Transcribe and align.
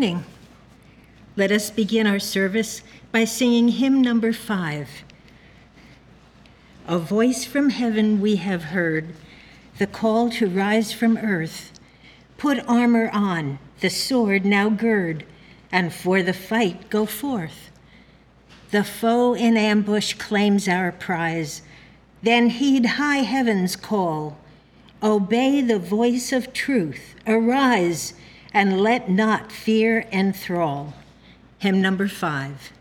Morning. 0.00 0.24
Let 1.36 1.52
us 1.52 1.68
begin 1.68 2.06
our 2.06 2.18
service 2.18 2.80
by 3.12 3.26
singing 3.26 3.68
hymn 3.68 4.00
number 4.00 4.32
five. 4.32 4.88
A 6.88 6.98
voice 6.98 7.44
from 7.44 7.68
heaven 7.68 8.18
we 8.18 8.36
have 8.36 8.72
heard, 8.72 9.12
the 9.76 9.86
call 9.86 10.30
to 10.30 10.46
rise 10.46 10.90
from 10.90 11.18
earth. 11.18 11.78
Put 12.38 12.66
armor 12.66 13.10
on, 13.12 13.58
the 13.80 13.90
sword 13.90 14.46
now 14.46 14.70
gird, 14.70 15.26
and 15.70 15.92
for 15.92 16.22
the 16.22 16.32
fight 16.32 16.88
go 16.88 17.04
forth. 17.04 17.70
The 18.70 18.84
foe 18.84 19.34
in 19.34 19.58
ambush 19.58 20.14
claims 20.14 20.66
our 20.66 20.92
prize, 20.92 21.60
then 22.22 22.48
heed 22.48 22.86
high 22.96 23.18
heaven's 23.18 23.76
call. 23.76 24.38
Obey 25.02 25.60
the 25.60 25.78
voice 25.78 26.32
of 26.32 26.54
truth, 26.54 27.16
arise 27.26 28.14
and 28.52 28.80
let 28.80 29.08
not 29.08 29.52
fear 29.52 30.06
enthrall. 30.12 30.94
Hymn 31.58 31.80
number 31.80 32.08
five. 32.08 32.72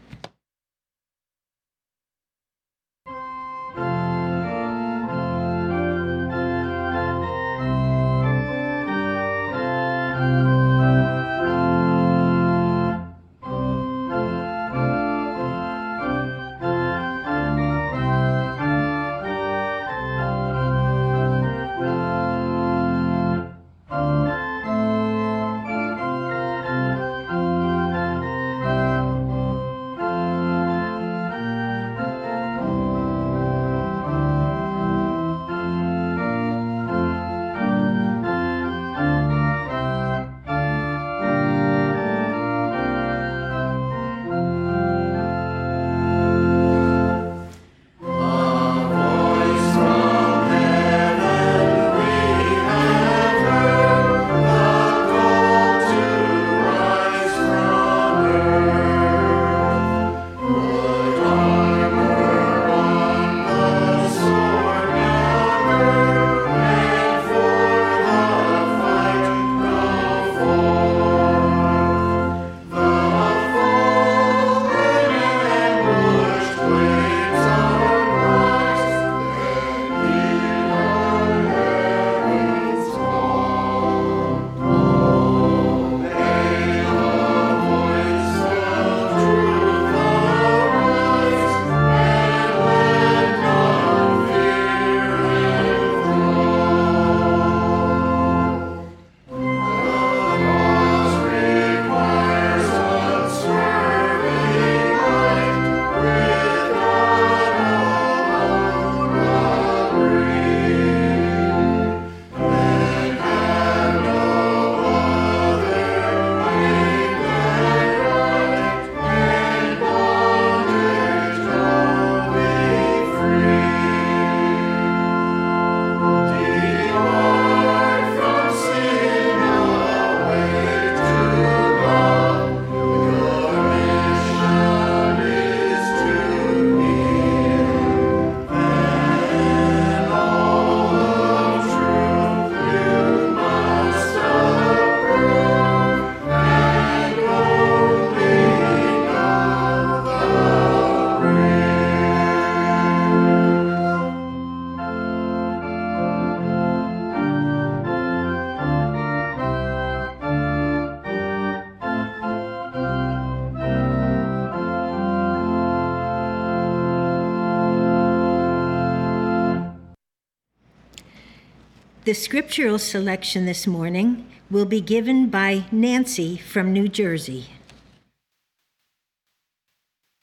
The 172.09 172.15
scriptural 172.15 172.79
selection 172.79 173.45
this 173.45 173.67
morning 173.67 174.25
will 174.49 174.65
be 174.65 174.81
given 174.81 175.29
by 175.29 175.65
Nancy 175.71 176.37
from 176.37 176.73
New 176.73 176.87
Jersey. 176.87 177.51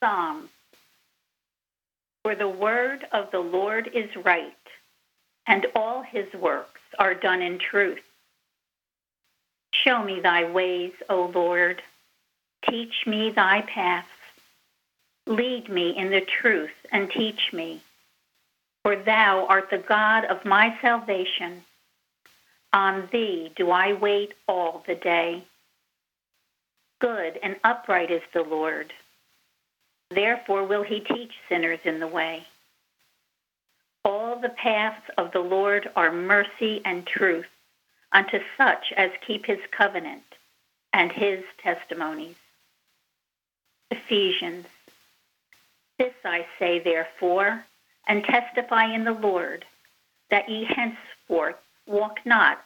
Psalm. 0.02 0.48
For 2.24 2.34
the 2.34 2.48
word 2.48 3.06
of 3.12 3.30
the 3.30 3.38
Lord 3.38 3.88
is 3.94 4.10
right, 4.24 4.56
and 5.46 5.64
all 5.76 6.02
his 6.02 6.26
works 6.34 6.80
are 6.98 7.14
done 7.14 7.40
in 7.40 7.60
truth. 7.60 8.02
Show 9.70 10.02
me 10.02 10.18
thy 10.18 10.50
ways, 10.50 10.92
O 11.08 11.30
Lord. 11.32 11.82
Teach 12.68 13.06
me 13.06 13.30
thy 13.30 13.60
paths. 13.60 14.08
Lead 15.28 15.68
me 15.68 15.96
in 15.96 16.10
the 16.10 16.22
truth 16.40 16.74
and 16.90 17.08
teach 17.08 17.52
me. 17.52 17.80
For 18.82 18.96
thou 18.96 19.46
art 19.48 19.70
the 19.70 19.78
God 19.78 20.24
of 20.24 20.44
my 20.44 20.76
salvation. 20.82 21.62
On 22.76 23.08
thee 23.10 23.50
do 23.56 23.70
I 23.70 23.94
wait 23.94 24.34
all 24.46 24.84
the 24.86 24.96
day. 24.96 25.42
Good 27.00 27.38
and 27.42 27.56
upright 27.64 28.10
is 28.10 28.20
the 28.34 28.42
Lord. 28.42 28.92
Therefore 30.10 30.62
will 30.62 30.82
he 30.82 31.00
teach 31.00 31.32
sinners 31.48 31.78
in 31.86 32.00
the 32.00 32.06
way. 32.06 32.46
All 34.04 34.38
the 34.38 34.50
paths 34.50 35.08
of 35.16 35.32
the 35.32 35.40
Lord 35.40 35.88
are 35.96 36.12
mercy 36.12 36.82
and 36.84 37.06
truth 37.06 37.46
unto 38.12 38.40
such 38.58 38.92
as 38.94 39.10
keep 39.26 39.46
his 39.46 39.60
covenant 39.70 40.34
and 40.92 41.10
his 41.10 41.44
testimonies. 41.62 42.36
Ephesians. 43.90 44.66
This 45.98 46.14
I 46.26 46.44
say, 46.58 46.80
therefore, 46.80 47.64
and 48.06 48.22
testify 48.22 48.84
in 48.94 49.04
the 49.04 49.14
Lord, 49.14 49.64
that 50.28 50.50
ye 50.50 50.64
henceforth 50.64 51.56
walk 51.86 52.18
not 52.26 52.65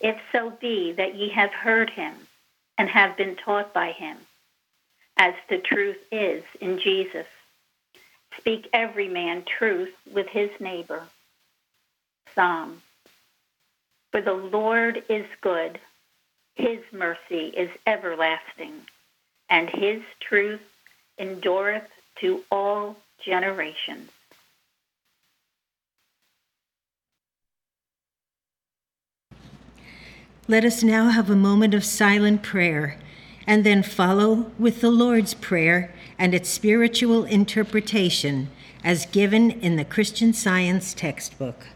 if 0.00 0.16
so 0.32 0.50
be 0.60 0.92
that 0.92 1.14
ye 1.14 1.28
have 1.30 1.52
heard 1.52 1.90
him 1.90 2.14
and 2.78 2.88
have 2.88 3.16
been 3.16 3.36
taught 3.36 3.72
by 3.74 3.92
him, 3.92 4.16
as 5.16 5.34
the 5.48 5.58
truth 5.58 5.98
is 6.10 6.42
in 6.60 6.78
Jesus. 6.78 7.26
Speak 8.38 8.68
every 8.72 9.08
man 9.08 9.44
truth 9.44 9.92
with 10.12 10.26
his 10.28 10.50
neighbor. 10.60 11.02
Psalm. 12.34 12.80
For 14.12 14.20
the 14.20 14.32
Lord 14.32 15.02
is 15.08 15.26
good, 15.40 15.78
his 16.54 16.78
mercy 16.92 17.48
is 17.48 17.70
everlasting, 17.86 18.72
and 19.48 19.68
his 19.68 20.02
truth 20.20 20.62
endureth 21.18 21.88
to 22.20 22.42
all 22.50 22.96
generations. 23.24 24.10
Let 30.48 30.64
us 30.64 30.82
now 30.82 31.10
have 31.10 31.30
a 31.30 31.36
moment 31.36 31.74
of 31.74 31.84
silent 31.84 32.42
prayer 32.42 32.98
and 33.46 33.64
then 33.64 33.82
follow 33.82 34.50
with 34.58 34.80
the 34.80 34.90
Lord's 34.90 35.34
Prayer 35.34 35.92
and 36.18 36.34
its 36.34 36.48
spiritual 36.48 37.24
interpretation 37.24 38.48
as 38.82 39.06
given 39.06 39.50
in 39.50 39.76
the 39.76 39.84
Christian 39.84 40.32
Science 40.32 40.92
textbook. 40.92 41.66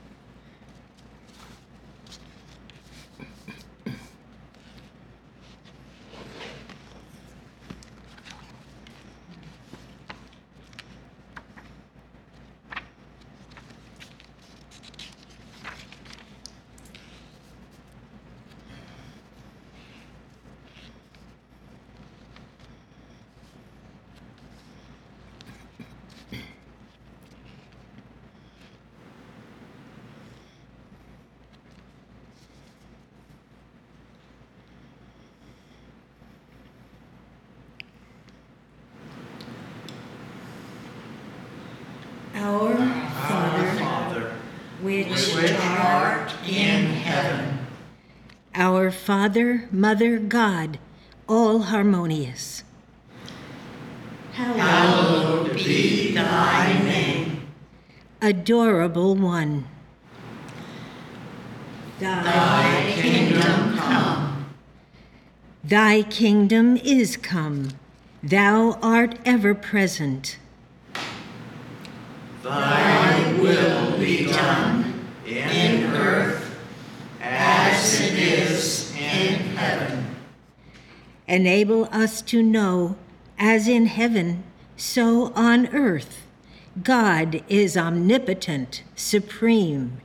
Our 42.36 42.76
Father, 43.78 44.32
which 44.82 45.34
art 45.60 46.34
in 46.46 46.86
heaven. 46.86 47.58
Our 48.54 48.90
Father, 49.24 49.66
Mother, 49.72 50.18
God, 50.18 50.78
all 51.26 51.60
harmonious. 51.60 52.62
Hallowed 54.32 55.54
be 55.54 56.12
thy 56.12 56.74
name. 56.82 57.46
Adorable 58.20 59.14
One. 59.14 59.64
Thy 61.98 62.92
kingdom 62.96 63.78
come. 63.78 64.54
Thy 65.64 66.02
kingdom 66.02 66.76
is 66.76 67.16
come. 67.16 67.70
Thou 68.22 68.78
art 68.82 69.18
ever 69.24 69.54
present. 69.54 70.36
Thy 72.42 73.32
will 73.40 73.98
be 73.98 74.26
done 74.26 75.08
in 75.26 75.84
earth 75.94 76.58
as 77.22 78.02
it 78.02 78.18
is. 78.18 78.83
Enable 81.26 81.86
us 81.86 82.20
to 82.22 82.42
know, 82.42 82.96
as 83.38 83.66
in 83.66 83.86
heaven, 83.86 84.44
so 84.76 85.32
on 85.34 85.66
earth, 85.68 86.26
God 86.82 87.42
is 87.48 87.76
omnipotent, 87.76 88.82
supreme. 88.94 90.00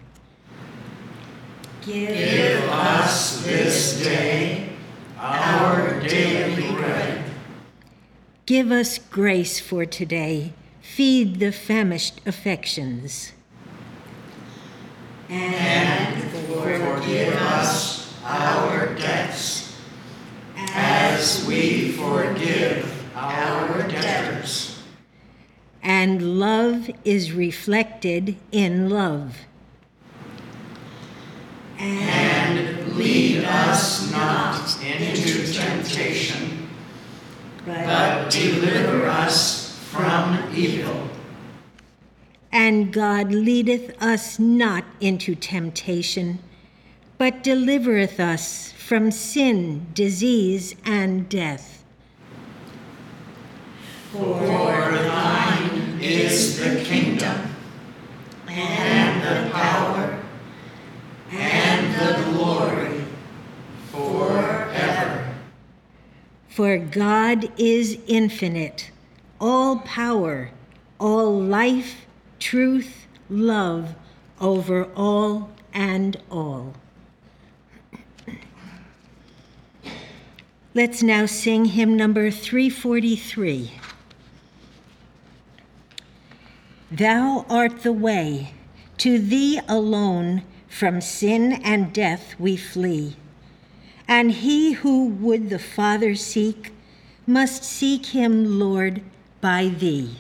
Give 1.81 2.63
us 2.69 3.43
this 3.43 4.01
day 4.01 4.69
our 5.17 5.99
daily 6.01 6.71
bread. 6.73 7.25
Give 8.45 8.71
us 8.71 8.97
grace 8.97 9.59
for 9.59 9.85
today. 9.85 10.53
Feed 10.81 11.39
the 11.39 11.51
famished 11.51 12.21
affections. 12.25 13.33
And 15.27 16.23
forgive 16.31 17.35
us 17.35 18.13
our 18.23 18.95
debts 18.95 19.68
as 20.73 21.45
we 21.45 21.91
forgive 21.91 23.15
our 23.15 23.87
debtors. 23.87 24.81
And 25.81 26.39
love 26.39 26.89
is 27.03 27.31
reflected 27.31 28.37
in 28.51 28.89
love. 28.89 29.37
And 31.77 32.95
lead 32.95 33.45
us 33.45 34.11
not 34.11 34.83
into 34.83 35.51
temptation, 35.53 36.69
but 37.65 38.29
deliver 38.29 39.07
us 39.07 39.79
from 39.91 40.53
evil. 40.53 41.09
And 42.51 42.91
God 42.91 43.31
leadeth 43.31 44.01
us 44.01 44.39
not 44.39 44.83
into 44.99 45.35
temptation, 45.35 46.39
but 47.17 47.43
delivereth 47.43 48.19
us 48.19 48.73
from 48.89 49.11
sin, 49.11 49.85
disease, 49.93 50.73
and 50.83 51.29
death. 51.29 51.83
For 54.11 54.39
thine 54.39 55.99
is 56.01 56.57
the 56.57 56.83
kingdom, 56.83 57.53
and 58.47 59.21
the 59.21 59.51
power, 59.51 60.19
and 61.29 61.93
the 61.93 62.31
glory, 62.31 63.03
forever. 63.91 65.35
For 66.47 66.79
God 66.79 67.51
is 67.59 67.99
infinite, 68.07 68.89
all 69.39 69.77
power, 69.81 70.49
all 70.99 71.39
life, 71.39 72.07
truth, 72.39 73.05
love 73.29 73.93
over 74.41 74.85
all 74.95 75.51
and 75.75 76.17
all. 76.31 76.73
Let's 80.79 81.03
now 81.03 81.25
sing 81.25 81.65
hymn 81.65 81.97
number 81.97 82.31
343. 82.31 83.71
Thou 86.89 87.45
art 87.49 87.81
the 87.83 87.91
way, 87.91 88.53
to 88.99 89.19
thee 89.19 89.59
alone 89.67 90.43
from 90.69 91.01
sin 91.01 91.51
and 91.65 91.91
death 91.91 92.33
we 92.39 92.55
flee. 92.55 93.17
And 94.07 94.31
he 94.31 94.71
who 94.71 95.07
would 95.07 95.49
the 95.49 95.59
Father 95.59 96.15
seek 96.15 96.71
must 97.27 97.65
seek 97.65 98.05
him, 98.05 98.57
Lord, 98.57 99.01
by 99.41 99.67
thee. 99.67 100.19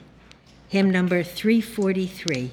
Hymn 0.67 0.91
number 0.91 1.23
343. 1.23 2.51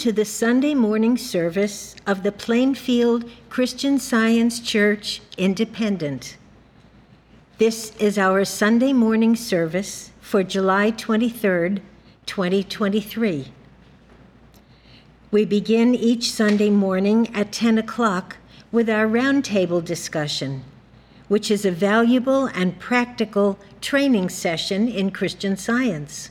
To 0.00 0.12
the 0.12 0.24
Sunday 0.24 0.72
morning 0.72 1.18
service 1.18 1.94
of 2.06 2.22
the 2.22 2.32
Plainfield 2.32 3.30
Christian 3.50 3.98
Science 3.98 4.58
Church 4.58 5.20
Independent. 5.36 6.38
This 7.58 7.94
is 7.96 8.16
our 8.16 8.46
Sunday 8.46 8.94
morning 8.94 9.36
service 9.36 10.10
for 10.22 10.42
July 10.42 10.90
23rd, 10.90 11.82
2023. 12.24 13.52
We 15.30 15.44
begin 15.44 15.94
each 15.94 16.32
Sunday 16.32 16.70
morning 16.70 17.28
at 17.34 17.52
10 17.52 17.76
o'clock 17.76 18.38
with 18.72 18.88
our 18.88 19.06
roundtable 19.06 19.84
discussion, 19.84 20.64
which 21.28 21.50
is 21.50 21.66
a 21.66 21.70
valuable 21.70 22.46
and 22.46 22.78
practical 22.78 23.58
training 23.82 24.30
session 24.30 24.88
in 24.88 25.10
Christian 25.10 25.58
Science. 25.58 26.30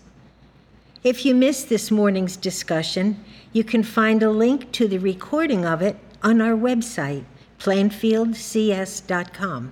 If 1.02 1.26
you 1.26 1.34
missed 1.34 1.70
this 1.70 1.90
morning's 1.90 2.36
discussion, 2.36 3.24
you 3.54 3.64
can 3.64 3.84
find 3.84 4.22
a 4.22 4.30
link 4.30 4.74
to 4.74 4.86
the 4.86 4.98
recording 4.98 5.66
of 5.66 5.82
it 5.82 5.96
on 6.22 6.42
our 6.42 6.58
website, 6.58 7.24
plainfieldcs.com. 7.58 9.72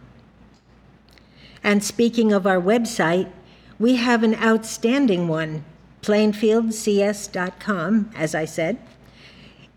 And 1.64 1.84
speaking 1.84 2.32
of 2.32 2.48
our 2.48 2.62
website, 2.62 3.30
we 3.78 3.98
have 3.98 4.24
an 4.24 4.36
outstanding 4.36 5.28
one, 5.28 5.66
plainfieldcs.com, 6.02 8.12
as 8.16 8.34
I 8.34 8.46
said. 8.46 8.78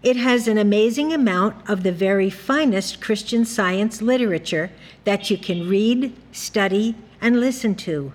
It 0.04 0.16
has 0.16 0.46
an 0.46 0.56
amazing 0.56 1.12
amount 1.12 1.68
of 1.68 1.82
the 1.82 1.90
very 1.90 2.30
finest 2.30 3.00
Christian 3.00 3.44
science 3.44 4.00
literature 4.00 4.70
that 5.02 5.30
you 5.30 5.36
can 5.36 5.68
read, 5.68 6.14
study, 6.30 6.94
and 7.20 7.40
listen 7.40 7.74
to. 7.74 8.12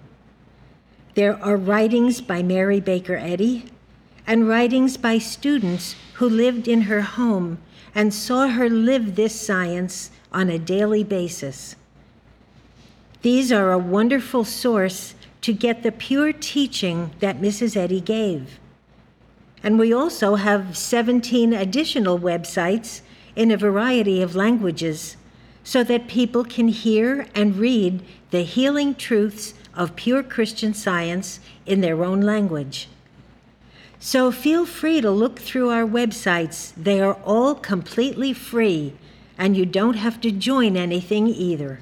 There 1.15 1.41
are 1.41 1.55
writings 1.55 2.19
by 2.19 2.43
Mary 2.43 2.81
Baker 2.81 3.15
Eddy 3.15 3.67
and 4.27 4.49
writings 4.49 4.97
by 4.97 5.17
students 5.17 5.95
who 6.15 6.27
lived 6.27 6.67
in 6.67 6.81
her 6.81 7.01
home 7.01 7.57
and 7.95 8.13
saw 8.13 8.49
her 8.49 8.69
live 8.69 9.15
this 9.15 9.39
science 9.39 10.11
on 10.33 10.49
a 10.49 10.59
daily 10.59 11.05
basis. 11.05 11.77
These 13.21 13.49
are 13.49 13.71
a 13.71 13.77
wonderful 13.77 14.43
source 14.43 15.15
to 15.39 15.53
get 15.53 15.83
the 15.83 15.93
pure 15.93 16.33
teaching 16.33 17.11
that 17.21 17.39
Mrs. 17.39 17.77
Eddy 17.77 18.01
gave. 18.01 18.59
And 19.63 19.79
we 19.79 19.93
also 19.93 20.35
have 20.35 20.77
17 20.77 21.53
additional 21.53 22.19
websites 22.19 22.99
in 23.37 23.51
a 23.51 23.57
variety 23.57 24.21
of 24.21 24.35
languages 24.35 25.15
so 25.63 25.81
that 25.81 26.09
people 26.09 26.43
can 26.43 26.67
hear 26.67 27.25
and 27.33 27.55
read 27.55 28.01
the 28.31 28.43
healing 28.43 28.93
truths 28.95 29.53
of 29.75 29.95
pure 29.95 30.23
Christian 30.23 30.73
science 30.73 31.39
in 31.65 31.81
their 31.81 32.03
own 32.03 32.21
language. 32.21 32.87
So 33.99 34.31
feel 34.31 34.65
free 34.65 35.01
to 35.01 35.09
look 35.09 35.39
through 35.39 35.69
our 35.69 35.85
websites. 35.85 36.73
They 36.75 37.01
are 37.01 37.17
all 37.25 37.55
completely 37.55 38.33
free, 38.33 38.93
and 39.37 39.57
you 39.57 39.65
don't 39.65 39.95
have 39.95 40.21
to 40.21 40.31
join 40.31 40.77
anything 40.77 41.27
either. 41.27 41.79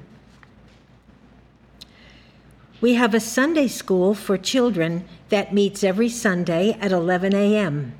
We 2.80 2.94
have 2.94 3.14
a 3.14 3.20
Sunday 3.20 3.68
school 3.68 4.14
for 4.14 4.36
children 4.36 5.04
that 5.28 5.54
meets 5.54 5.82
every 5.82 6.08
Sunday 6.08 6.76
at 6.80 6.92
11 6.92 7.34
a.m. 7.34 7.94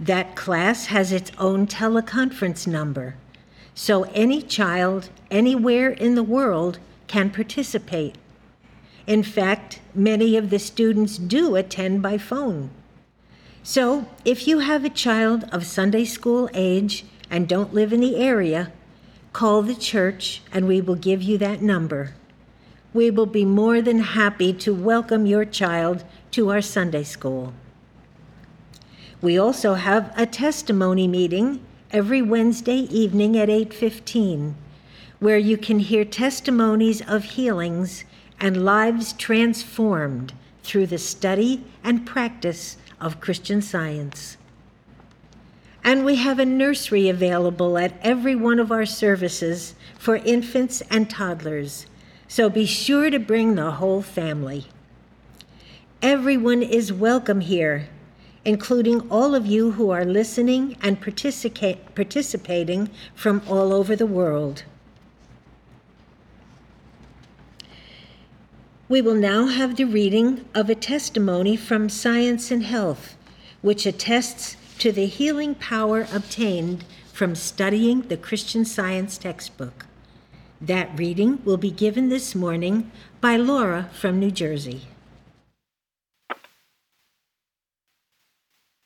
That 0.00 0.34
class 0.34 0.86
has 0.86 1.12
its 1.12 1.30
own 1.38 1.66
teleconference 1.66 2.66
number, 2.66 3.14
so 3.74 4.04
any 4.14 4.42
child 4.42 5.10
anywhere 5.30 5.90
in 5.90 6.14
the 6.14 6.22
world 6.22 6.78
can 7.06 7.30
participate. 7.30 8.16
In 9.06 9.22
fact, 9.22 9.80
many 9.94 10.36
of 10.36 10.50
the 10.50 10.58
students 10.58 11.18
do 11.18 11.56
attend 11.56 12.02
by 12.02 12.18
phone. 12.18 12.70
So, 13.64 14.06
if 14.24 14.46
you 14.46 14.60
have 14.60 14.84
a 14.84 14.90
child 14.90 15.44
of 15.52 15.66
Sunday 15.66 16.04
school 16.04 16.48
age 16.54 17.04
and 17.30 17.48
don't 17.48 17.74
live 17.74 17.92
in 17.92 18.00
the 18.00 18.16
area, 18.16 18.72
call 19.32 19.62
the 19.62 19.74
church 19.74 20.42
and 20.52 20.66
we 20.66 20.80
will 20.80 20.94
give 20.94 21.22
you 21.22 21.38
that 21.38 21.62
number. 21.62 22.14
We 22.92 23.10
will 23.10 23.26
be 23.26 23.44
more 23.44 23.80
than 23.80 24.00
happy 24.00 24.52
to 24.52 24.74
welcome 24.74 25.26
your 25.26 25.44
child 25.44 26.04
to 26.32 26.50
our 26.50 26.60
Sunday 26.60 27.04
school. 27.04 27.54
We 29.20 29.38
also 29.38 29.74
have 29.74 30.12
a 30.16 30.26
testimony 30.26 31.08
meeting 31.08 31.64
every 31.90 32.20
Wednesday 32.20 32.88
evening 32.90 33.38
at 33.38 33.48
8:15 33.48 34.54
where 35.20 35.38
you 35.38 35.56
can 35.56 35.78
hear 35.78 36.04
testimonies 36.04 37.00
of 37.00 37.24
healings 37.24 38.04
and 38.42 38.64
lives 38.64 39.12
transformed 39.12 40.34
through 40.64 40.88
the 40.88 40.98
study 40.98 41.64
and 41.84 42.04
practice 42.04 42.76
of 43.00 43.20
Christian 43.20 43.62
science. 43.62 44.36
And 45.84 46.04
we 46.04 46.16
have 46.16 46.40
a 46.40 46.44
nursery 46.44 47.08
available 47.08 47.78
at 47.78 47.94
every 48.02 48.34
one 48.34 48.58
of 48.58 48.72
our 48.72 48.84
services 48.84 49.76
for 49.96 50.16
infants 50.16 50.82
and 50.90 51.08
toddlers, 51.08 51.86
so 52.26 52.50
be 52.50 52.66
sure 52.66 53.10
to 53.10 53.20
bring 53.20 53.54
the 53.54 53.70
whole 53.72 54.02
family. 54.02 54.66
Everyone 56.02 56.64
is 56.64 56.92
welcome 56.92 57.42
here, 57.42 57.88
including 58.44 59.08
all 59.08 59.36
of 59.36 59.46
you 59.46 59.72
who 59.72 59.90
are 59.90 60.04
listening 60.04 60.76
and 60.82 61.00
participating 61.00 62.90
from 63.14 63.40
all 63.48 63.72
over 63.72 63.94
the 63.94 64.06
world. 64.06 64.64
We 68.92 69.00
will 69.00 69.14
now 69.14 69.46
have 69.46 69.76
the 69.76 69.86
reading 69.86 70.44
of 70.54 70.68
a 70.68 70.74
testimony 70.74 71.56
from 71.56 71.88
Science 71.88 72.50
and 72.50 72.62
Health, 72.62 73.16
which 73.62 73.86
attests 73.86 74.58
to 74.80 74.92
the 74.92 75.06
healing 75.06 75.54
power 75.54 76.06
obtained 76.12 76.84
from 77.10 77.34
studying 77.34 78.02
the 78.02 78.18
Christian 78.18 78.66
Science 78.66 79.16
textbook. 79.16 79.86
That 80.60 80.90
reading 80.98 81.42
will 81.42 81.56
be 81.56 81.70
given 81.70 82.10
this 82.10 82.34
morning 82.34 82.92
by 83.18 83.38
Laura 83.38 83.88
from 83.94 84.20
New 84.20 84.30
Jersey. 84.30 84.82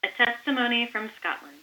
A 0.04 0.08
testimony 0.16 0.86
from 0.86 1.10
Scotland. 1.18 1.58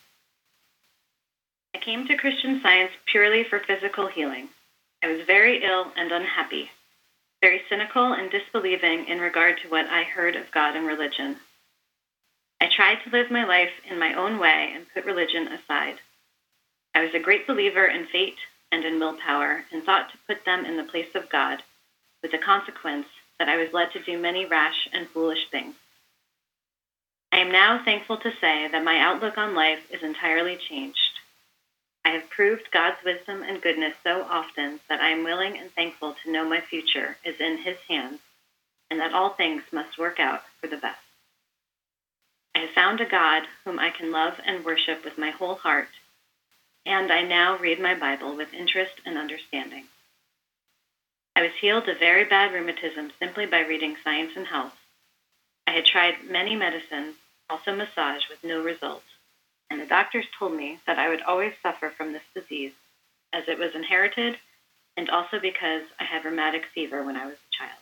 I 1.73 1.77
came 1.77 2.05
to 2.07 2.17
Christian 2.17 2.59
Science 2.61 2.91
purely 3.05 3.45
for 3.45 3.59
physical 3.59 4.07
healing. 4.07 4.49
I 5.01 5.07
was 5.07 5.25
very 5.25 5.63
ill 5.63 5.93
and 5.95 6.11
unhappy 6.11 6.71
very 7.43 7.61
cynical 7.67 8.13
and 8.13 8.31
disbelieving 8.31 9.05
in 9.09 9.19
regard 9.19 9.57
to 9.57 9.67
what 9.67 9.85
I 9.87 10.03
heard 10.03 10.37
of 10.37 10.49
God 10.51 10.77
and 10.77 10.87
religion. 10.87 11.35
I 12.61 12.69
tried 12.69 12.99
to 13.03 13.09
live 13.09 13.29
my 13.29 13.43
life 13.43 13.73
in 13.91 13.99
my 13.99 14.13
own 14.13 14.39
way 14.39 14.71
and 14.73 14.85
put 14.93 15.03
religion 15.03 15.49
aside. 15.49 15.95
I 16.95 17.03
was 17.03 17.13
a 17.13 17.19
great 17.19 17.45
believer 17.45 17.85
in 17.85 18.05
fate 18.05 18.37
and 18.71 18.85
in 18.85 18.97
willpower 18.97 19.65
and 19.73 19.83
thought 19.83 20.09
to 20.11 20.17
put 20.25 20.45
them 20.45 20.63
in 20.63 20.77
the 20.77 20.85
place 20.85 21.13
of 21.15 21.29
God, 21.29 21.61
with 22.21 22.31
the 22.31 22.37
consequence 22.37 23.07
that 23.39 23.49
I 23.49 23.57
was 23.57 23.73
led 23.73 23.91
to 23.91 24.01
do 24.01 24.17
many 24.17 24.45
rash 24.45 24.87
and 24.93 25.09
foolish 25.09 25.49
things. 25.51 25.75
I 27.33 27.39
am 27.39 27.51
now 27.51 27.83
thankful 27.83 28.19
to 28.19 28.31
say 28.39 28.69
that 28.71 28.85
my 28.85 28.99
outlook 28.99 29.37
on 29.37 29.53
life 29.53 29.81
is 29.91 30.01
entirely 30.01 30.55
changed. 30.55 31.12
I 32.05 32.09
have 32.09 32.29
proved 32.29 32.71
God's 32.71 33.01
wisdom 33.03 33.43
and 33.43 33.61
goodness 33.61 33.95
so 34.03 34.23
often 34.23 34.81
that 34.89 34.99
I 34.99 35.09
am 35.09 35.23
willing 35.23 35.57
and 35.57 35.71
thankful 35.71 36.13
to 36.13 36.31
know 36.31 36.43
my 36.43 36.59
future 36.59 37.17
is 37.23 37.39
in 37.39 37.59
His 37.59 37.77
hands 37.87 38.19
and 38.91 38.99
that 38.99 39.13
all 39.13 39.29
things 39.29 39.63
must 39.71 39.97
work 39.97 40.19
out 40.19 40.43
for 40.59 40.67
the 40.67 40.77
best. 40.77 40.99
I 42.53 42.59
have 42.59 42.71
found 42.71 42.99
a 42.99 43.05
God 43.05 43.43
whom 43.63 43.79
I 43.79 43.89
can 43.89 44.11
love 44.11 44.39
and 44.45 44.65
worship 44.65 45.03
with 45.03 45.17
my 45.17 45.31
whole 45.31 45.55
heart, 45.55 45.89
and 46.85 47.11
I 47.11 47.23
now 47.23 47.57
read 47.57 47.79
my 47.79 47.95
Bible 47.95 48.35
with 48.35 48.53
interest 48.53 48.99
and 49.05 49.17
understanding. 49.17 49.85
I 51.35 51.41
was 51.41 51.53
healed 51.59 51.87
of 51.89 51.97
very 51.97 52.25
bad 52.25 52.53
rheumatism 52.53 53.11
simply 53.17 53.45
by 53.45 53.61
reading 53.61 53.95
Science 54.03 54.33
and 54.35 54.45
Health. 54.45 54.77
I 55.65 55.71
had 55.71 55.85
tried 55.85 56.29
many 56.29 56.55
medicines, 56.55 57.15
also 57.49 57.75
massage, 57.75 58.29
with 58.29 58.43
no 58.43 58.61
result 58.61 59.03
and 59.73 59.81
the 59.81 59.87
doctors 59.87 60.25
told 60.37 60.53
me 60.53 60.77
that 60.85 60.99
I 60.99 61.09
would 61.09 61.23
always 61.23 61.53
suffer 61.63 61.91
from 61.97 62.13
this 62.13 62.21
disease, 62.35 62.73
as 63.33 63.45
it 63.47 63.57
was 63.57 63.73
inherited 63.73 64.37
and 64.95 65.09
also 65.09 65.39
because 65.41 65.81
I 65.99 66.03
had 66.03 66.23
rheumatic 66.23 66.65
fever 66.75 67.03
when 67.03 67.15
I 67.15 67.25
was 67.25 67.33
a 67.33 67.57
child. 67.57 67.79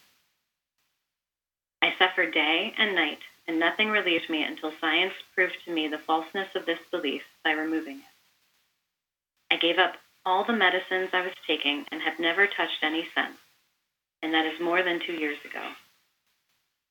I 1.81 1.93
suffered 1.99 2.33
day 2.33 2.73
and 2.77 2.95
night, 2.95 3.19
and 3.45 3.59
nothing 3.59 3.89
relieved 3.89 4.29
me 4.29 4.41
until 4.41 4.71
science 4.79 5.11
proved 5.35 5.57
to 5.65 5.73
me 5.73 5.89
the 5.89 5.97
falseness 5.97 6.47
of 6.55 6.65
this 6.65 6.79
belief 6.91 7.23
by 7.43 7.51
removing 7.51 7.97
it. 7.97 9.53
I 9.53 9.57
gave 9.57 9.77
up 9.77 9.95
all 10.25 10.45
the 10.45 10.53
medicines 10.53 11.09
I 11.11 11.23
was 11.23 11.33
taking 11.45 11.83
and 11.91 12.01
have 12.01 12.21
never 12.21 12.47
touched 12.47 12.83
any 12.83 13.05
since, 13.13 13.35
and 14.23 14.33
that 14.33 14.45
is 14.45 14.61
more 14.61 14.81
than 14.81 15.01
two 15.05 15.13
years 15.13 15.39
ago. 15.43 15.67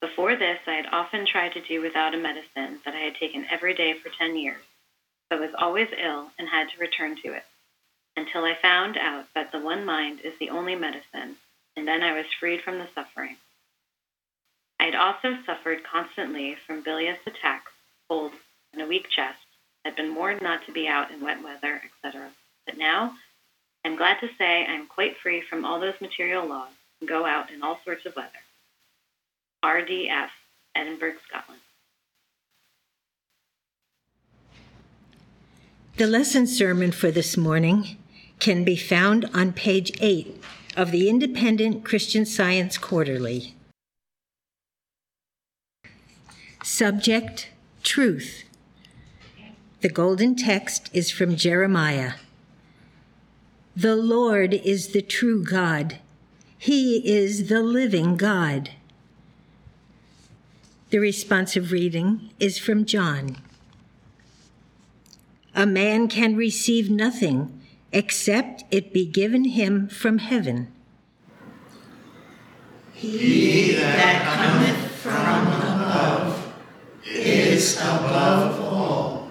Before 0.02 0.36
this, 0.36 0.58
I 0.66 0.74
had 0.74 0.92
often 0.92 1.24
tried 1.24 1.54
to 1.54 1.62
do 1.62 1.80
without 1.80 2.14
a 2.14 2.18
medicine 2.18 2.80
that 2.84 2.94
I 2.94 3.00
had 3.00 3.14
taken 3.14 3.46
every 3.50 3.74
day 3.74 3.94
for 3.94 4.10
10 4.18 4.36
years, 4.36 4.62
but 5.30 5.40
was 5.40 5.54
always 5.56 5.88
ill 5.96 6.30
and 6.38 6.48
had 6.48 6.68
to 6.68 6.80
return 6.80 7.16
to 7.22 7.32
it, 7.32 7.44
until 8.16 8.44
I 8.44 8.54
found 8.60 8.98
out 8.98 9.26
that 9.34 9.52
the 9.52 9.60
one 9.60 9.84
mind 9.86 10.20
is 10.22 10.34
the 10.38 10.50
only 10.50 10.74
medicine, 10.74 11.36
and 11.76 11.88
then 11.88 12.02
I 12.02 12.12
was 12.12 12.26
freed 12.38 12.60
from 12.62 12.78
the 12.78 12.88
suffering. 12.94 13.36
I 14.78 14.84
had 14.84 14.94
also 14.94 15.38
suffered 15.46 15.84
constantly 15.84 16.56
from 16.66 16.82
bilious 16.82 17.18
attacks, 17.26 17.72
colds, 18.08 18.34
and 18.72 18.82
a 18.82 18.86
weak 18.86 19.08
chest, 19.08 19.38
I'd 19.84 19.96
been 19.96 20.14
warned 20.14 20.42
not 20.42 20.66
to 20.66 20.72
be 20.72 20.86
out 20.86 21.10
in 21.10 21.20
wet 21.20 21.42
weather, 21.42 21.80
etc. 21.84 22.30
But 22.66 22.76
now, 22.76 23.14
I'm 23.84 23.96
glad 23.96 24.20
to 24.20 24.28
say 24.36 24.66
I'm 24.66 24.86
quite 24.86 25.16
free 25.22 25.40
from 25.40 25.64
all 25.64 25.80
those 25.80 26.00
material 26.00 26.46
laws 26.46 26.72
and 27.00 27.08
go 27.08 27.24
out 27.24 27.50
in 27.50 27.62
all 27.62 27.80
sorts 27.84 28.04
of 28.04 28.14
weather. 28.14 28.28
RDF, 29.64 30.28
Edinburgh, 30.74 31.14
Scotland. 31.26 31.60
The 36.00 36.06
lesson 36.06 36.46
sermon 36.46 36.92
for 36.92 37.10
this 37.10 37.36
morning 37.36 37.98
can 38.38 38.64
be 38.64 38.74
found 38.74 39.28
on 39.34 39.52
page 39.52 39.92
8 40.00 40.42
of 40.74 40.92
the 40.92 41.10
Independent 41.10 41.84
Christian 41.84 42.24
Science 42.24 42.78
Quarterly. 42.78 43.54
Subject 46.64 47.50
Truth. 47.82 48.44
The 49.82 49.90
golden 49.90 50.36
text 50.36 50.88
is 50.94 51.10
from 51.10 51.36
Jeremiah. 51.36 52.14
The 53.76 53.94
Lord 53.94 54.54
is 54.54 54.94
the 54.94 55.02
true 55.02 55.44
God, 55.44 55.98
He 56.56 57.06
is 57.06 57.48
the 57.48 57.60
living 57.62 58.16
God. 58.16 58.70
The 60.88 60.98
responsive 60.98 61.72
reading 61.72 62.30
is 62.40 62.56
from 62.56 62.86
John. 62.86 63.36
A 65.54 65.66
man 65.66 66.08
can 66.08 66.36
receive 66.36 66.90
nothing 66.90 67.60
except 67.92 68.64
it 68.70 68.92
be 68.92 69.04
given 69.04 69.44
him 69.44 69.88
from 69.88 70.18
heaven. 70.18 70.72
He 72.92 73.72
that 73.72 74.22
cometh 74.22 74.90
from 74.92 75.46
above 75.48 76.54
is 77.04 77.76
above 77.78 78.60
all. 78.60 79.30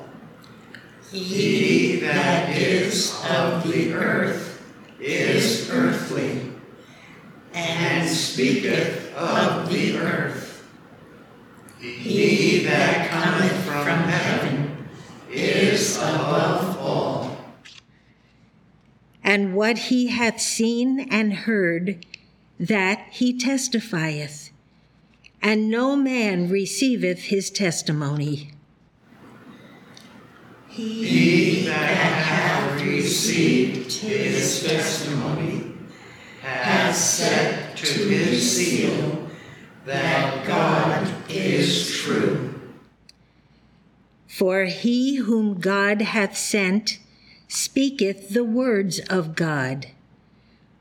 He 1.12 2.00
that 2.02 2.50
is 2.56 3.16
of 3.30 3.64
the 3.64 3.94
earth 3.94 4.62
is 5.00 5.70
earthly, 5.72 6.52
and 7.54 8.10
speaketh 8.10 9.14
of 9.16 9.70
the 9.70 9.98
earth. 9.98 10.68
He 11.80 12.66
that 12.66 13.10
cometh 13.10 13.64
from 13.64 14.04
heaven 14.04 14.59
is 15.32 15.98
above 15.98 16.78
all. 16.80 17.38
And 19.24 19.54
what 19.54 19.78
he 19.78 20.08
hath 20.08 20.42
seen 20.42 21.08
and 21.12 21.34
heard, 21.34 22.06
that 22.60 23.08
he 23.12 23.38
testifieth, 23.38 24.50
and 25.42 25.70
no 25.70 25.96
man 25.96 26.50
receiveth 26.50 27.26
his 27.26 27.50
testimony. 27.50 28.52
He 30.68 31.66
that 31.66 31.74
hath 31.74 32.82
received 32.82 33.92
his 33.92 34.64
testimony 34.66 35.74
hath 36.42 36.96
set 36.96 37.78
to 37.78 38.08
his 38.08 38.56
seal 38.56 39.28
that 39.86 40.46
God 40.46 41.12
is 41.30 41.98
true. 41.98 42.49
For 44.40 44.64
he 44.64 45.16
whom 45.16 45.60
God 45.60 46.02
hath 46.02 46.38
sent 46.38 47.00
speaketh 47.50 48.30
the 48.30 48.46
words 48.46 49.00
of 49.10 49.36
God. 49.36 49.88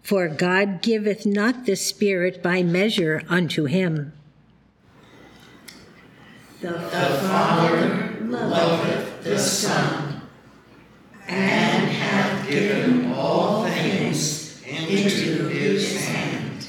For 0.00 0.28
God 0.28 0.80
giveth 0.80 1.26
not 1.26 1.66
the 1.66 1.74
Spirit 1.74 2.40
by 2.40 2.62
measure 2.62 3.24
unto 3.28 3.64
him. 3.64 4.12
The 6.60 6.70
Father 6.70 8.16
loveth 8.20 9.24
the 9.24 9.40
Son, 9.40 10.22
and 11.26 11.88
hath 11.88 12.48
given 12.48 13.10
all 13.10 13.64
things 13.64 14.62
into 14.62 15.48
his 15.48 16.06
hand. 16.06 16.68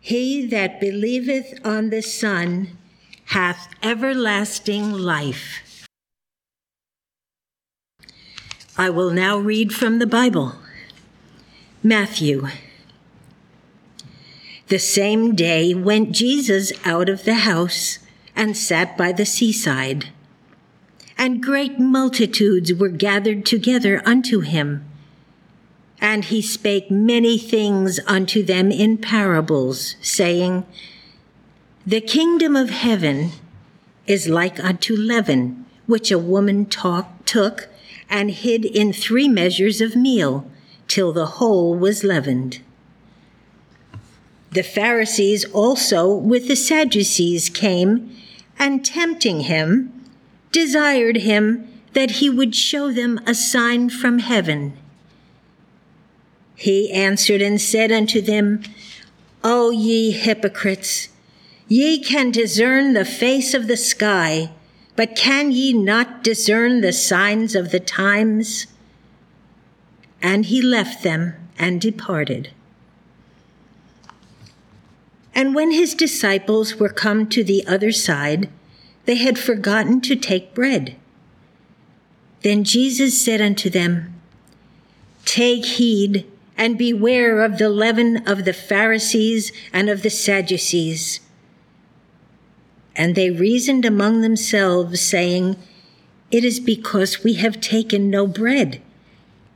He 0.00 0.46
that 0.48 0.80
believeth 0.80 1.64
on 1.64 1.90
the 1.90 2.02
Son 2.02 2.76
hath 3.26 3.68
everlasting 3.82 4.92
life. 4.92 5.86
I 8.78 8.90
will 8.90 9.10
now 9.10 9.38
read 9.38 9.72
from 9.72 9.98
the 9.98 10.06
Bible. 10.06 10.54
Matthew. 11.82 12.48
The 14.68 14.78
same 14.78 15.34
day 15.34 15.74
went 15.74 16.12
Jesus 16.12 16.72
out 16.84 17.08
of 17.08 17.24
the 17.24 17.34
house 17.34 18.00
and 18.34 18.56
sat 18.56 18.96
by 18.96 19.12
the 19.12 19.26
seaside. 19.26 20.10
And 21.16 21.42
great 21.42 21.78
multitudes 21.78 22.74
were 22.74 22.88
gathered 22.88 23.46
together 23.46 24.02
unto 24.04 24.40
him. 24.40 24.84
And 26.00 26.26
he 26.26 26.42
spake 26.42 26.90
many 26.90 27.38
things 27.38 27.98
unto 28.06 28.42
them 28.42 28.70
in 28.70 28.98
parables, 28.98 29.96
saying, 30.02 30.66
The 31.88 32.00
kingdom 32.00 32.56
of 32.56 32.70
heaven 32.70 33.30
is 34.08 34.28
like 34.28 34.58
unto 34.58 34.96
leaven, 34.96 35.66
which 35.86 36.10
a 36.10 36.18
woman 36.18 36.66
talk, 36.66 37.24
took 37.24 37.68
and 38.10 38.32
hid 38.32 38.64
in 38.64 38.92
three 38.92 39.28
measures 39.28 39.80
of 39.80 39.94
meal, 39.94 40.50
till 40.88 41.12
the 41.12 41.26
whole 41.26 41.76
was 41.76 42.02
leavened. 42.02 42.58
The 44.50 44.64
Pharisees 44.64 45.44
also 45.44 46.12
with 46.12 46.48
the 46.48 46.56
Sadducees 46.56 47.48
came, 47.50 48.16
and 48.58 48.84
tempting 48.84 49.42
him, 49.42 49.92
desired 50.50 51.18
him 51.18 51.68
that 51.92 52.12
he 52.12 52.28
would 52.28 52.56
show 52.56 52.90
them 52.90 53.20
a 53.28 53.34
sign 53.34 53.90
from 53.90 54.18
heaven. 54.18 54.76
He 56.56 56.90
answered 56.90 57.42
and 57.42 57.60
said 57.60 57.92
unto 57.92 58.20
them, 58.20 58.64
O 59.44 59.70
ye 59.70 60.10
hypocrites, 60.10 61.10
ye 61.68 62.02
can 62.02 62.30
discern 62.30 62.92
the 62.92 63.04
face 63.04 63.54
of 63.54 63.66
the 63.66 63.76
sky, 63.76 64.50
but 64.94 65.16
can 65.16 65.50
ye 65.50 65.72
not 65.72 66.22
discern 66.22 66.80
the 66.80 66.92
signs 66.92 67.54
of 67.54 67.70
the 67.70 67.80
times? 67.80 68.66
And 70.22 70.46
he 70.46 70.62
left 70.62 71.02
them 71.02 71.34
and 71.58 71.80
departed. 71.80 72.50
And 75.34 75.54
when 75.54 75.70
his 75.70 75.94
disciples 75.94 76.76
were 76.76 76.88
come 76.88 77.28
to 77.28 77.44
the 77.44 77.66
other 77.66 77.92
side, 77.92 78.48
they 79.04 79.16
had 79.16 79.38
forgotten 79.38 80.00
to 80.02 80.16
take 80.16 80.54
bread. 80.54 80.96
Then 82.42 82.64
Jesus 82.64 83.20
said 83.20 83.40
unto 83.40 83.68
them, 83.68 84.14
Take 85.24 85.64
heed 85.64 86.26
and 86.56 86.78
beware 86.78 87.42
of 87.42 87.58
the 87.58 87.68
leaven 87.68 88.26
of 88.26 88.44
the 88.44 88.52
Pharisees 88.52 89.52
and 89.72 89.90
of 89.90 90.02
the 90.02 90.10
Sadducees. 90.10 91.20
And 92.96 93.14
they 93.14 93.30
reasoned 93.30 93.84
among 93.84 94.22
themselves, 94.22 95.00
saying, 95.00 95.56
It 96.30 96.44
is 96.44 96.58
because 96.58 97.22
we 97.22 97.34
have 97.34 97.60
taken 97.60 98.10
no 98.10 98.26
bread. 98.26 98.80